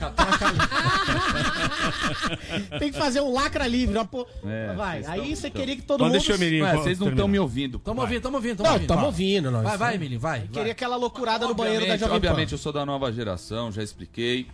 [2.80, 3.98] Tem que fazer um lacra livre.
[3.98, 4.28] Uma po...
[4.46, 5.04] É, vai.
[5.06, 6.14] Aí tão- você tão- queria que todo Então mundo.
[6.14, 7.80] deixa Emilinho Ué, vocês não estão me ouvindo.
[7.80, 8.84] Tamo ouvindo, tamo ouvindo, tamo Não, ouvindo.
[8.90, 9.64] estamos ouvindo, nós.
[9.64, 10.40] Vai, vai, Emilinho, vai.
[10.40, 10.48] vai.
[10.50, 12.28] Queria aquela loucurada no banheiro da Obviamente, Jovem Pan.
[12.28, 14.48] obviamente eu sou da nova geração, já expliquei.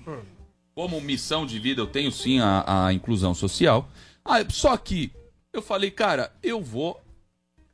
[0.75, 3.89] Como missão de vida eu tenho sim a, a inclusão social.
[4.23, 5.11] Ah, só que
[5.51, 6.99] eu falei, cara, eu vou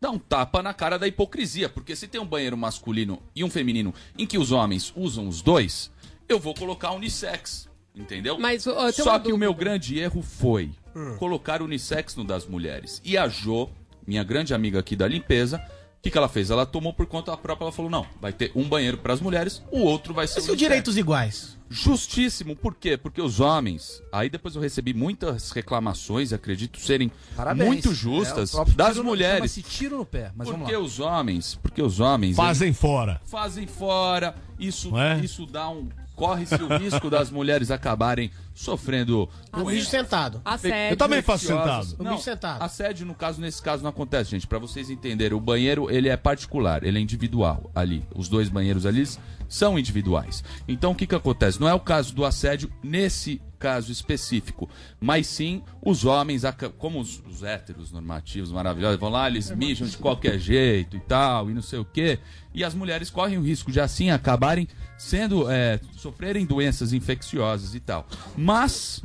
[0.06, 3.50] dar um tapa na cara da hipocrisia, porque se tem um banheiro masculino e um
[3.50, 5.92] feminino em que os homens usam os dois,
[6.30, 8.38] eu vou colocar unissex, entendeu?
[8.38, 10.70] Mas, ó, Só que o meu grande erro foi
[11.18, 13.02] colocar unissex no das mulheres.
[13.04, 13.70] E a Jo,
[14.06, 15.60] minha grande amiga aqui da limpeza,
[16.06, 16.52] que, que ela fez?
[16.52, 19.62] Ela tomou por conta própria, ela falou: não, vai ter um banheiro para as mulheres,
[19.72, 20.60] o outro vai ser Mas e o unissex.
[20.70, 21.58] direitos iguais?
[21.68, 22.96] Justíssimo, por quê?
[22.96, 24.02] Porque os homens.
[24.12, 27.68] Aí depois eu recebi muitas reclamações, acredito serem Parabéns.
[27.68, 29.38] muito É, justas, próprio das tiro no- mulheres.
[29.52, 30.84] chama-se tiro no pé, mas vamos Porque lá.
[30.84, 33.20] os homens, porque os homens Fazem fora.
[33.26, 35.20] fazem fora, isso, é?
[35.22, 35.90] isso dá um.
[36.16, 39.30] Corre-se o risco das mulheres acabarem sofrendo.
[39.52, 40.42] O bicho sentado.
[40.46, 40.94] Assédio.
[40.94, 41.96] Eu também faço sentado.
[42.00, 42.62] O bicho sentado.
[42.62, 44.48] assédio, no caso, nesse caso não acontece, gente.
[44.48, 48.04] Pra vocês entenderem, o banheiro, ele é particular, ele é individual ali.
[48.16, 49.06] Os dois banheiros ali
[49.48, 50.44] são individuais.
[50.68, 51.60] Então, o que que acontece?
[51.60, 56.44] Não é o caso do assédio nesse caso específico, mas sim os homens,
[56.78, 61.50] como os, os héteros normativos maravilhosos, vão lá, eles mijam de qualquer jeito e tal,
[61.50, 62.20] e não sei o quê.
[62.54, 64.68] E as mulheres correm o risco de assim acabarem
[65.00, 68.06] sendo, é, sofrerem doenças infecciosas e tal.
[68.38, 69.04] Mas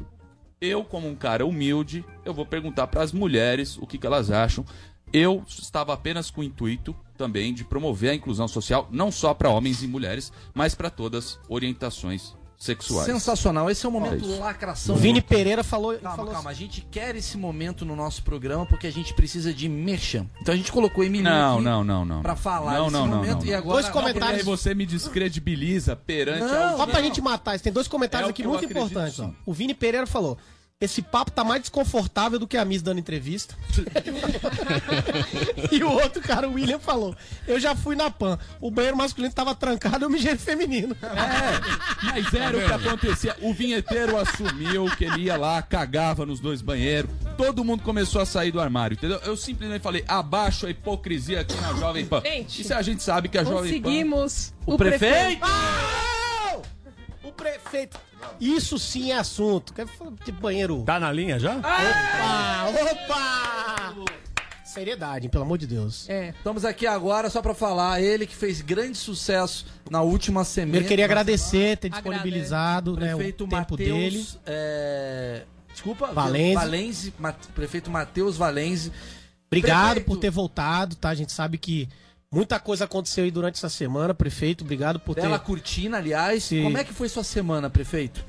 [0.60, 4.30] eu, como um cara humilde, eu vou perguntar para as mulheres o que, que elas
[4.30, 4.62] acham.
[5.10, 9.48] Eu estava apenas com o intuito, também de promover a inclusão social, não só para
[9.48, 13.06] homens e mulheres, mas para todas orientações sexuais.
[13.06, 14.94] Sensacional, esse é o momento É lacração.
[14.94, 15.94] O Vini Pereira falou.
[15.94, 19.52] Calma, falou calma, a gente quer esse momento no nosso programa porque a gente precisa
[19.52, 20.26] de merchan.
[20.42, 22.20] Então a gente colocou Emílio Não, aqui não, não, não.
[22.20, 23.58] pra falar não, desse não, não, momento não, e não.
[23.58, 23.80] agora...
[23.80, 24.26] Dois comentários.
[24.26, 28.28] Porque aí você me descredibiliza perante Não, ao só pra gente matar, tem dois comentários
[28.28, 29.18] É aqui muito importantes.
[29.18, 29.30] ó.
[29.46, 30.36] O Vini Pereira falou:
[30.82, 33.54] esse papo tá mais desconfortável do que a Miss dando entrevista.
[35.70, 37.14] e o outro cara, o William, falou:
[37.46, 38.38] Eu já fui na PAN.
[38.62, 40.96] O banheiro masculino tava trancado, eu mijei no feminino.
[42.02, 43.36] Mas era o que acontecia.
[43.42, 47.10] O vinheteiro assumiu que ele ia lá, cagava nos dois banheiros.
[47.36, 49.20] Todo mundo começou a sair do armário, entendeu?
[49.22, 52.22] Eu simplesmente falei, abaixo a hipocrisia aqui na Jovem Pan.
[52.22, 53.82] Gente, Isso a gente sabe que a Jovem Pan...
[53.82, 55.42] Conseguimos O prefeito?
[55.42, 55.89] Não!
[57.40, 57.98] Prefeito.
[58.38, 59.72] Isso sim é assunto.
[59.72, 60.82] Quer falar de banheiro.
[60.84, 61.56] Tá na linha já?
[61.56, 62.92] Opa!
[62.92, 63.94] Opa!
[64.64, 66.08] Seriedade, hein, pelo amor de Deus.
[66.08, 66.28] É.
[66.28, 70.70] Estamos aqui agora só pra falar, ele que fez grande sucesso na última semana.
[70.72, 74.26] Primeiro queria agradecer, ter disponibilizado né, o prefeito tempo Mateus, dele.
[74.46, 76.54] é, Desculpa, Valenze.
[76.54, 78.92] Valenze, Ma- prefeito Matheus Valenze.
[79.48, 80.06] Obrigado Prefeito.
[80.06, 81.08] por ter voltado, tá?
[81.08, 81.88] A gente sabe que
[82.32, 84.62] muita coisa aconteceu aí durante essa semana, prefeito.
[84.62, 85.44] Obrigado por Bela ter.
[85.44, 86.44] Cortina, aliás.
[86.44, 86.62] Sim.
[86.62, 88.24] Como é que foi sua semana, prefeito?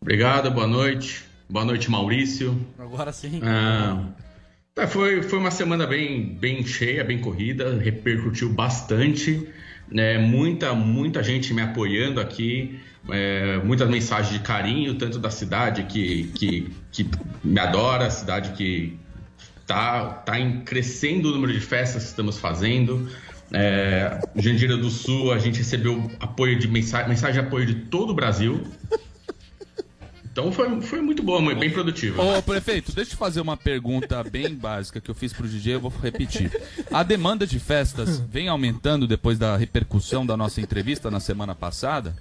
[0.00, 1.24] Obrigado, boa noite.
[1.48, 2.66] Boa noite, Maurício.
[2.78, 3.40] Agora sim.
[3.42, 4.04] Ah,
[4.74, 9.48] tá, foi, foi uma semana bem, bem cheia, bem corrida, repercutiu bastante.
[9.88, 10.18] né?
[10.18, 16.24] muita, muita gente me apoiando aqui, é, muitas mensagens de carinho, tanto da cidade que,
[16.34, 17.08] que, que
[17.42, 18.98] me adora, a cidade que
[19.66, 23.08] tá, tá em crescendo o número de festas que estamos fazendo.
[23.52, 28.10] É, Jandira do Sul, a gente recebeu apoio de mensagem, mensagem de apoio de todo
[28.10, 28.64] o Brasil.
[30.36, 32.22] Então foi, foi muito boa, bem produtiva.
[32.22, 35.80] Ô, prefeito, deixa eu fazer uma pergunta bem básica que eu fiz pro DJ, eu
[35.80, 36.52] vou repetir.
[36.92, 42.14] A demanda de festas vem aumentando depois da repercussão da nossa entrevista na semana passada?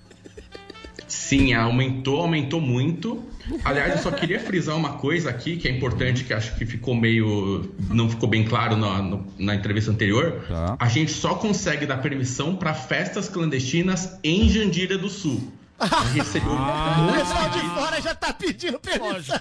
[1.07, 3.23] Sim, aumentou, aumentou muito.
[3.63, 6.95] Aliás, eu só queria frisar uma coisa aqui que é importante, que acho que ficou
[6.95, 7.71] meio.
[7.91, 10.43] não ficou bem claro na, no- na entrevista anterior.
[10.79, 15.51] A gente só consegue dar permissão para festas clandestinas em Jandira do Sul.
[15.77, 19.39] A gente recebeu O pessoal de fora já tá pedindo permissão.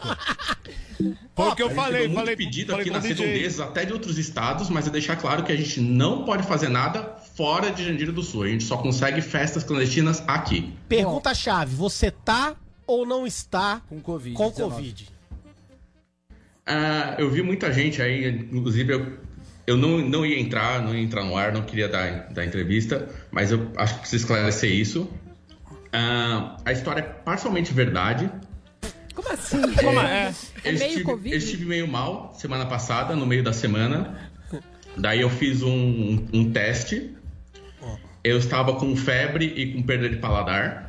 [1.34, 4.68] Foi o que eu falei, falei- pedido falei aqui nas redondezas, até de outros estados,
[4.68, 8.22] mas é deixar claro que a gente não pode fazer nada fora de Jandira do
[8.22, 8.44] Sul.
[8.44, 10.72] A gente só consegue festas clandestinas aqui.
[10.88, 12.54] Pergunta-chave: você tá
[12.86, 14.36] ou não está com Covid?
[14.36, 15.08] Com Covid.
[16.66, 19.18] Ah, eu vi muita gente aí, inclusive eu,
[19.66, 23.08] eu não, não ia entrar, não ia entrar no ar, não queria dar, dar entrevista,
[23.30, 25.08] mas eu acho que preciso esclarecer isso.
[25.96, 28.28] Ah, a história é parcialmente verdade.
[29.14, 29.60] Como assim?
[29.74, 30.34] Como é?
[30.64, 31.32] É eu meio estive, Covid?
[31.32, 34.18] Eu estive meio mal semana passada, no meio da semana.
[34.96, 37.14] Daí eu fiz um, um teste.
[38.24, 40.88] Eu estava com febre e com perda de paladar.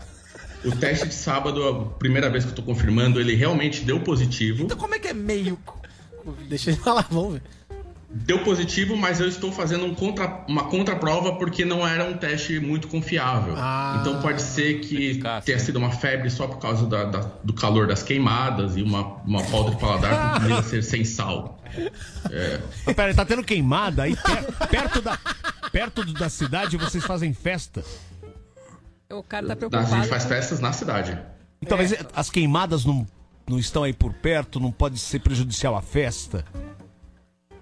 [0.64, 4.64] O teste de sábado, a primeira vez que eu tô confirmando, ele realmente deu positivo.
[4.64, 5.60] Então como é que é meio...
[6.50, 7.44] Deixa ele falar, vamos ver.
[8.18, 12.62] Deu positivo, mas eu estou fazendo um contra, uma contraprova porque não era um teste
[12.62, 13.54] muito confiável.
[13.58, 13.98] Ah.
[14.00, 17.88] então pode ser que tenha sido uma febre só por causa da- da- do calor
[17.88, 21.62] das queimadas e uma, uma falta de paladar por comida ser sem sal.
[22.32, 25.20] É, Mas Pera, tá tendo queimada aí per- perto da,
[25.70, 27.84] perto da cidade vocês fazem festa?
[29.12, 29.90] O cara tá a preocupado.
[29.90, 31.20] gente faz festas na cidade.
[31.62, 33.06] Então, mas as queimadas não,
[33.46, 36.46] não estão aí por perto, não pode ser prejudicial à festa?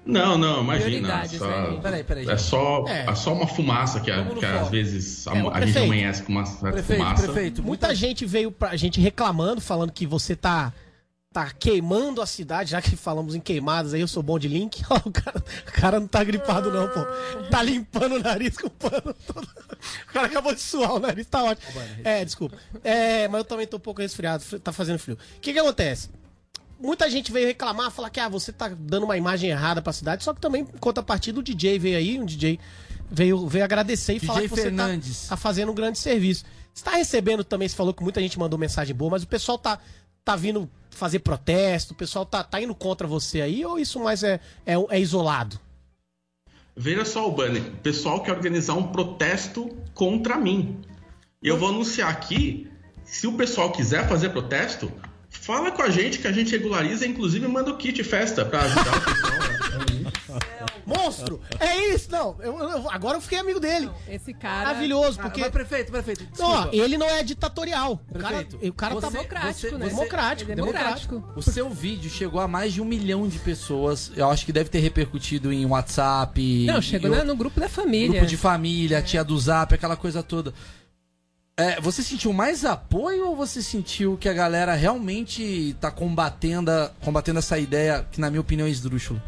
[0.06, 1.26] Não, não, imagina.
[1.28, 1.80] Só- né?
[1.82, 3.06] Peraí, peraí, é, só, É.
[3.10, 3.16] é.
[3.16, 5.84] só uma fumaça que, a- que às vezes a, É, a gente prefeito.
[5.86, 7.28] amanhece com uma certa fumaça.
[7.62, 10.74] Muita gente veio pra gente reclamando, falando que você tá,
[11.32, 14.84] tá queimando a cidade, já que falamos em queimadas aí, eu sou bom de link.
[14.92, 17.06] Ó, o, cara, o cara não tá gripado, não, pô.
[17.50, 19.48] Tá limpando o nariz com o pano todo.
[20.10, 21.82] O cara acabou de suar o nariz, tá ótimo.
[22.04, 22.58] É, desculpa.
[22.84, 25.18] É, mas eu também tô um pouco resfriado, tá fazendo frio.
[25.38, 26.10] O que que acontece?
[26.84, 30.22] Muita gente veio reclamar, falar que ah, você tá dando uma imagem errada pra cidade,
[30.22, 32.60] só que também, em contrapartida, o DJ veio aí, um DJ
[33.10, 35.28] veio, veio agradecer e DJ falar que você tá, Fernandes.
[35.30, 36.44] tá fazendo um grande serviço.
[36.74, 39.58] Você tá recebendo também, você falou que muita gente mandou mensagem boa, mas o pessoal
[39.58, 39.80] tá,
[40.26, 44.22] tá vindo fazer protesto, o pessoal tá, tá indo contra você aí, ou isso mais
[44.22, 45.58] é, é, é isolado?
[46.76, 50.82] Veja só, Albani, o pessoal quer organizar um protesto contra mim.
[51.42, 52.70] E eu vou anunciar aqui,
[53.06, 54.92] se o pessoal quiser fazer protesto,
[55.42, 58.98] fala com a gente que a gente regulariza, inclusive manda o kit festa pra ajudar
[58.98, 59.34] o pessoal.
[60.86, 61.40] Monstro!
[61.60, 62.12] É isso!
[62.12, 63.90] Não, eu- eu- agora eu fiquei amigo dele.
[64.08, 64.68] Esse cara.
[64.68, 65.42] Maravilhoso, Cara, porque.
[65.42, 66.76] mas prefeito, prefeito, Não, ó, desculpa.
[66.76, 68.02] ele não é ditatorial.
[68.10, 69.88] O cara, Prefeito, o cara tá você- democrático, você- né?
[69.88, 71.24] Democrático, Ele é democrático.
[71.36, 74.12] O seu vídeo chegou a mais de um milhão de pessoas.
[74.16, 76.66] Eu acho que deve ter repercutido em WhatsApp.
[76.66, 78.10] Não, chegou em na- no grupo da família.
[78.10, 80.54] Grupo de família, tia do Zap, aquela coisa toda.
[81.56, 87.38] É, você sentiu mais apoio ou você sentiu que a galera realmente tá combatendo, combatendo
[87.38, 89.22] essa ideia que, na minha opinião, é esdrúxulo?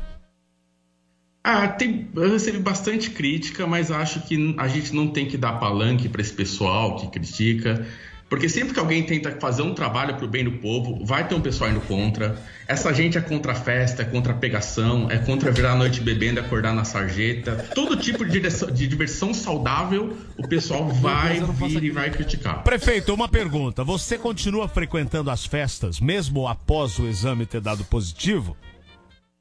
[1.44, 5.60] Ah, tem, eu recebi bastante crítica, mas acho que a gente não tem que dar
[5.60, 7.86] palanque para esse pessoal que critica.
[8.28, 11.42] Porque sempre que alguém tenta fazer um trabalho pro bem do povo, vai ter um
[11.42, 12.36] pessoal indo contra.
[12.68, 16.02] Essa gente é contra a festa, é contra a pegação, é contra virar a noite
[16.02, 17.56] bebendo, acordar na sarjeta.
[17.76, 22.64] Todo tipo de, direção- de diversão saudável, o pessoal vai vir e vai criticar.
[22.64, 23.84] Prefeito, uma pergunta.
[23.84, 28.58] Você continua frequentando as festas, mesmo após o exame ter dado positivo?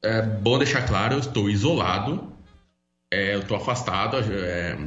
[0.03, 2.31] É bom deixar claro, eu estou isolado,
[3.11, 4.17] é, eu estou afastado.
[4.17, 4.77] é,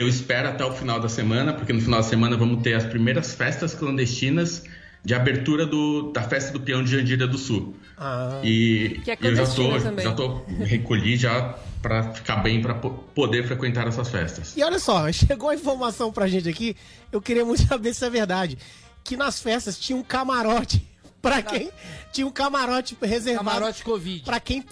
[0.00, 2.84] eu espero até o final da semana, porque no final da semana vamos ter as
[2.84, 4.62] primeiras festas clandestinas
[5.04, 7.74] de abertura do- da festa do peão de Jandira do Sul.
[7.96, 8.40] Ah.
[8.42, 10.04] E Que é eu já tô, também.
[10.04, 14.54] já tô recolhi já para ficar bem para poder frequentar essas festas.
[14.56, 16.76] E olha só, chegou a informação pra gente aqui,
[17.12, 18.58] eu queria muito saber se é verdade.
[19.02, 20.86] Que nas festas tinha um camarote.
[21.22, 21.70] Pra quem?
[22.12, 23.44] Tinha um camarote reservado.
[23.46, 24.24] Camarote Covid.
[24.24, 24.64] Pra quem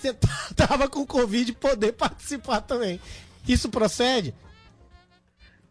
[0.57, 2.99] tava com Covid poder participar também.
[3.47, 4.33] Isso procede?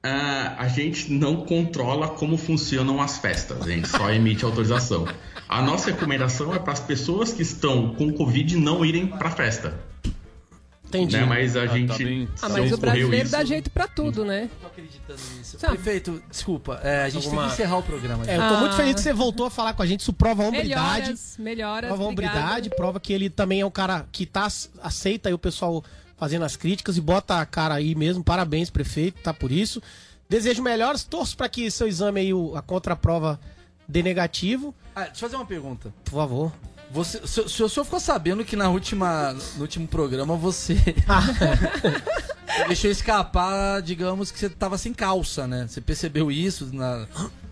[0.09, 5.05] Ah, a gente não controla como funcionam as festas, a gente só emite autorização.
[5.49, 9.31] A nossa recomendação é para as pessoas que estão com Covid não irem para a
[9.31, 9.77] festa.
[10.85, 11.17] Entendi.
[11.17, 11.25] Né?
[11.25, 12.03] Mas a Ah, tá gente.
[12.05, 12.29] bem.
[12.41, 13.31] Ah, mas o brasileiro isso.
[13.33, 14.49] dá jeito pra tudo, né?
[15.59, 15.67] Tá.
[15.71, 18.23] Prefeito, desculpa, é, a gente Alguma- tem que encerrar o programa.
[18.25, 19.99] É, eu tô muito feliz que você voltou a falar com a gente.
[19.99, 20.99] Isso prova a hombridade.
[21.01, 21.87] Melhoras, melhoras.
[21.89, 24.47] Prova a hombridade, prova que ele também é um cara que tá,
[24.81, 25.83] aceita aí o pessoal
[26.17, 28.23] fazendo as críticas e bota a cara aí mesmo.
[28.23, 29.81] Parabéns, prefeito, tá por isso.
[30.29, 33.39] Desejo melhores, torço pra que seu exame aí, o- a contraprova,
[33.87, 34.75] dê negativo.
[34.95, 35.93] Ah, deixa eu fazer uma pergunta.
[36.03, 36.51] Por favor.
[36.91, 40.75] Você, se, se o senhor ficou sabendo que na última, no último programa você
[42.67, 45.67] deixou escapar, digamos, que você tava sem calça, né?
[45.67, 46.69] Você percebeu isso?
[46.73, 47.05] Na,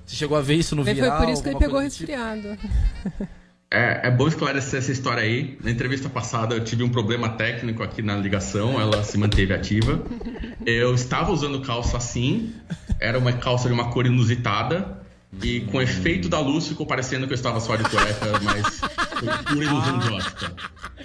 [0.06, 1.18] você chegou a ver isso no Foi viral?
[1.20, 2.12] por isso que ele pegou coisa do tipo?
[3.70, 5.58] É, é bom esclarecer essa história aí.
[5.64, 10.02] Na entrevista passada eu tive um problema técnico aqui na ligação, ela se manteve ativa.
[10.66, 12.54] Eu estava usando calça assim,
[13.00, 15.04] era uma calça de uma cor inusitada.
[15.44, 19.54] E com efeito da luz ficou parecendo que eu estava só de cueca, mas foi
[19.54, 20.54] pura ilusão de ótica.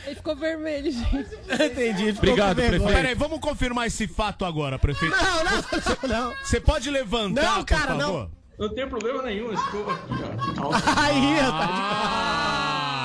[0.06, 1.34] Ele ficou vermelho, gente.
[1.50, 2.10] Entendi.
[2.16, 2.84] Obrigado, prefeito.
[2.84, 5.16] Peraí, vamos confirmar esse fato agora, prefeito.
[5.16, 6.34] Não, não, não.
[6.44, 8.06] Você pode levantar, Não, cara, por não.
[8.06, 8.30] favor?
[8.32, 10.12] Não tem problema nenhum, escova aqui,
[10.60, 10.68] ó.
[10.68, 10.82] de.
[10.98, 11.68] Aí, tá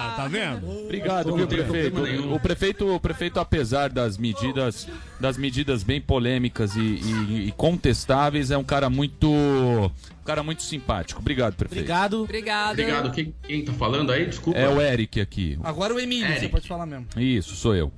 [0.07, 0.69] Ah, tá vendo?
[0.83, 2.01] Obrigado, Não viu, prefeito?
[2.01, 2.33] nenhum.
[2.33, 4.87] O prefeito, o prefeito, apesar das medidas,
[5.19, 10.63] das medidas bem polêmicas e, e- e contestáveis, é um cara muito, um cara muito
[10.63, 11.19] simpático.
[11.21, 11.81] Obrigado, prefeito.
[11.81, 12.21] Obrigado.
[12.23, 12.71] Obrigado.
[12.71, 13.11] Obrigado.
[13.11, 14.25] Quem, quem tá falando aí?
[14.25, 14.57] Desculpa.
[14.59, 15.57] É o Eric aqui.
[15.63, 16.39] Agora o Emílio, Eric.
[16.41, 17.07] você pode falar mesmo.
[17.17, 17.91] Isso, sou eu.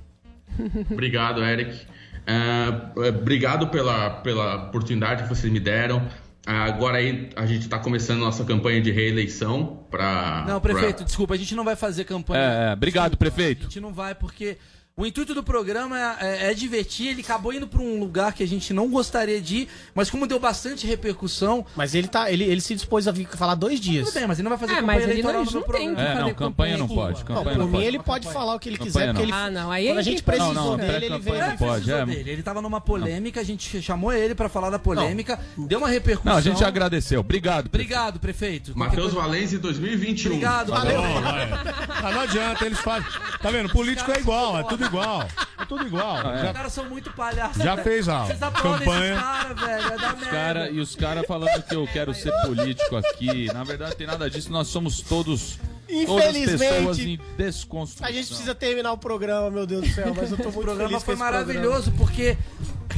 [0.90, 1.80] Obrigado, Eric.
[2.26, 6.06] Ah, obrigado pela, pela oportunidade que vocês me deram.
[6.50, 10.46] Agora aí a gente está começando nossa campanha de reeleição para.
[10.48, 12.40] Não, prefeito, desculpa, a gente não vai fazer campanha.
[12.40, 13.64] É, é, obrigado, A prefeito.
[13.64, 14.56] gente não vai porque
[14.98, 17.08] o intuito do programa é, é divertir.
[17.08, 20.26] Ele acabou indo pra um lugar que a gente não gostaria de ir, mas como
[20.26, 21.64] deu bastante repercussão.
[21.76, 24.06] Mas ele, tá, ele, ele se dispôs a vir falar dois dias.
[24.08, 25.60] Tudo bem, mas ele não vai fazer É, campanha mas ele eleitoral não- no não
[25.62, 25.96] tem programa.
[25.96, 27.20] que É, não, campanha não campanha pode.
[27.22, 27.30] aqui.
[27.30, 27.86] Não, Campanha por não mim pode.
[27.86, 29.14] ele pode falar o que ele Campanha quiser, não.
[29.14, 31.38] porque ele, Ah, não, aí quando a é gente precisou Não, não, dele, ele veio.
[31.46, 31.72] não pode.
[31.84, 32.06] Precisou é.
[32.06, 32.30] dele.
[32.30, 36.32] Ele tava numa polêmica, a gente chamou ele pra falar da polêmica, deu uma repercussão.
[36.32, 37.20] Não, a gente agradeceu.
[37.20, 37.70] Obrigado.
[37.70, 37.92] prefeito.
[37.94, 38.76] Obrigado, prefeito.
[38.76, 40.32] Matheus Valenze 2021.
[40.32, 41.00] Obrigado, valeu.
[41.00, 43.08] Não, não adianta, eles fazem.
[43.40, 43.68] Tá vendo?
[43.70, 45.22] Político é igual, é tudo igual.
[45.60, 46.16] É tudo igual.
[46.16, 47.62] Os Já, caras são muito palhaços.
[47.62, 47.82] já né?
[47.82, 49.12] fez a Vocês aplaudem campanha.
[49.14, 49.84] esses caras, velho.
[49.94, 50.26] Os merda.
[50.30, 53.46] cara, e os caras falando que eu quero ser político aqui.
[53.52, 54.50] Na verdade, tem nada disso.
[54.52, 55.58] Nós somos todos.
[55.90, 58.06] Infelizmente, pessoas em desconstrução.
[58.06, 60.60] A gente precisa terminar o programa, meu Deus do céu, mas eu tô O muito
[60.64, 62.36] programa feliz com foi esse maravilhoso porque,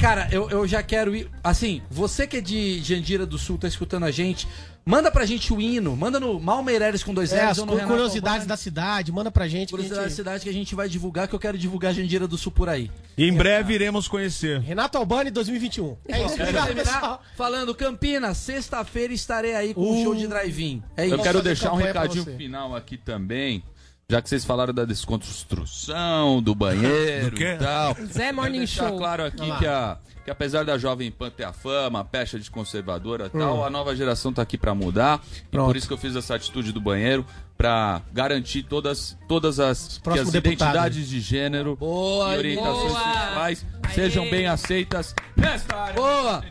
[0.01, 1.29] cara, eu, eu já quero ir.
[1.43, 4.47] Assim, você que é de Jandira do Sul, tá escutando a gente,
[4.85, 7.31] manda pra gente o hino, manda no Mal Meireles com dois.
[7.31, 8.47] É, L's as ou no Renato curiosidades Albani.
[8.47, 9.69] da cidade, manda pra gente.
[9.69, 11.93] que a Curiosidade da gente- cidade que a gente vai divulgar, que eu quero divulgar
[11.93, 12.89] Jandira do Sul por aí.
[13.17, 14.59] E em breve iremos conhecer.
[14.61, 15.95] Renato Albani 2021.
[16.07, 17.21] É isso, Quero obrigado, pessoal.
[17.37, 19.99] falando, Campinas, sexta-feira estarei aí com Uh.
[19.99, 20.81] um show de drive-in.
[20.97, 21.17] É Eu isso.
[21.17, 23.63] quero fazer deixar um recadinho final aqui também.
[24.11, 27.95] Já que vocês falaram da desconstrução, do banheiro Do e tal.
[28.11, 28.97] Zé Morning Show.
[28.97, 32.51] claro aqui que, a, que apesar da Jovem Pan ter a fama, a pecha de
[32.51, 33.63] conservadora e tal, Hum.
[33.63, 35.21] a nova geração tá aqui pra mudar.
[35.33, 35.67] E Pronto.
[35.67, 37.25] por isso que eu fiz essa atitude do banheiro
[37.57, 40.71] pra garantir todas, todas as, que as deputado.
[40.71, 43.13] identidades de gênero Boa, e orientações boa.
[43.13, 45.93] sexuais sejam bem aceitas nesta área.
[45.93, 46.43] Boa!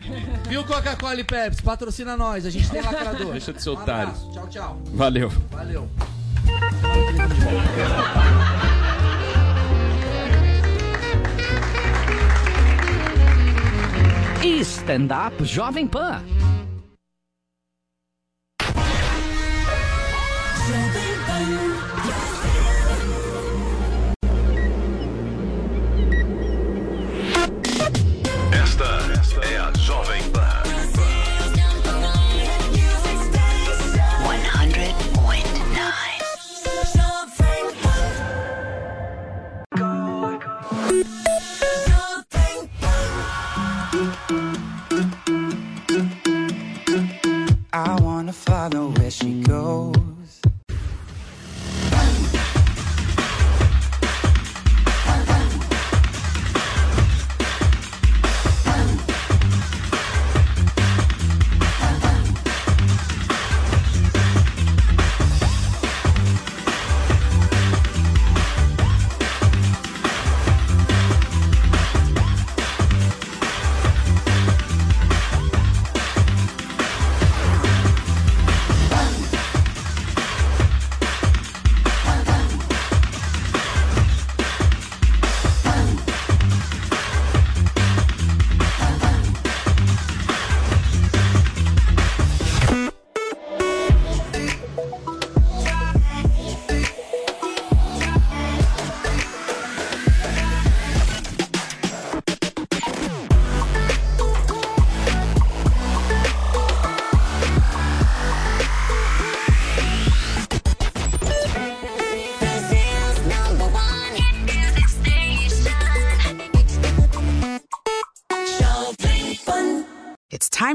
[0.49, 1.61] Viu Coca-Cola e Pepsi?
[1.63, 3.33] Patrocina nós, a gente tem lacrador.
[3.33, 4.15] Deixa de ser Um otário.
[4.33, 4.81] Tchau, tchau.
[4.95, 5.29] Valeu.
[5.51, 5.87] Valeu.
[14.91, 16.21] Stand-up Jovem Pan.
[28.53, 28.85] Esta
[29.49, 30.70] é a Jovem Pan.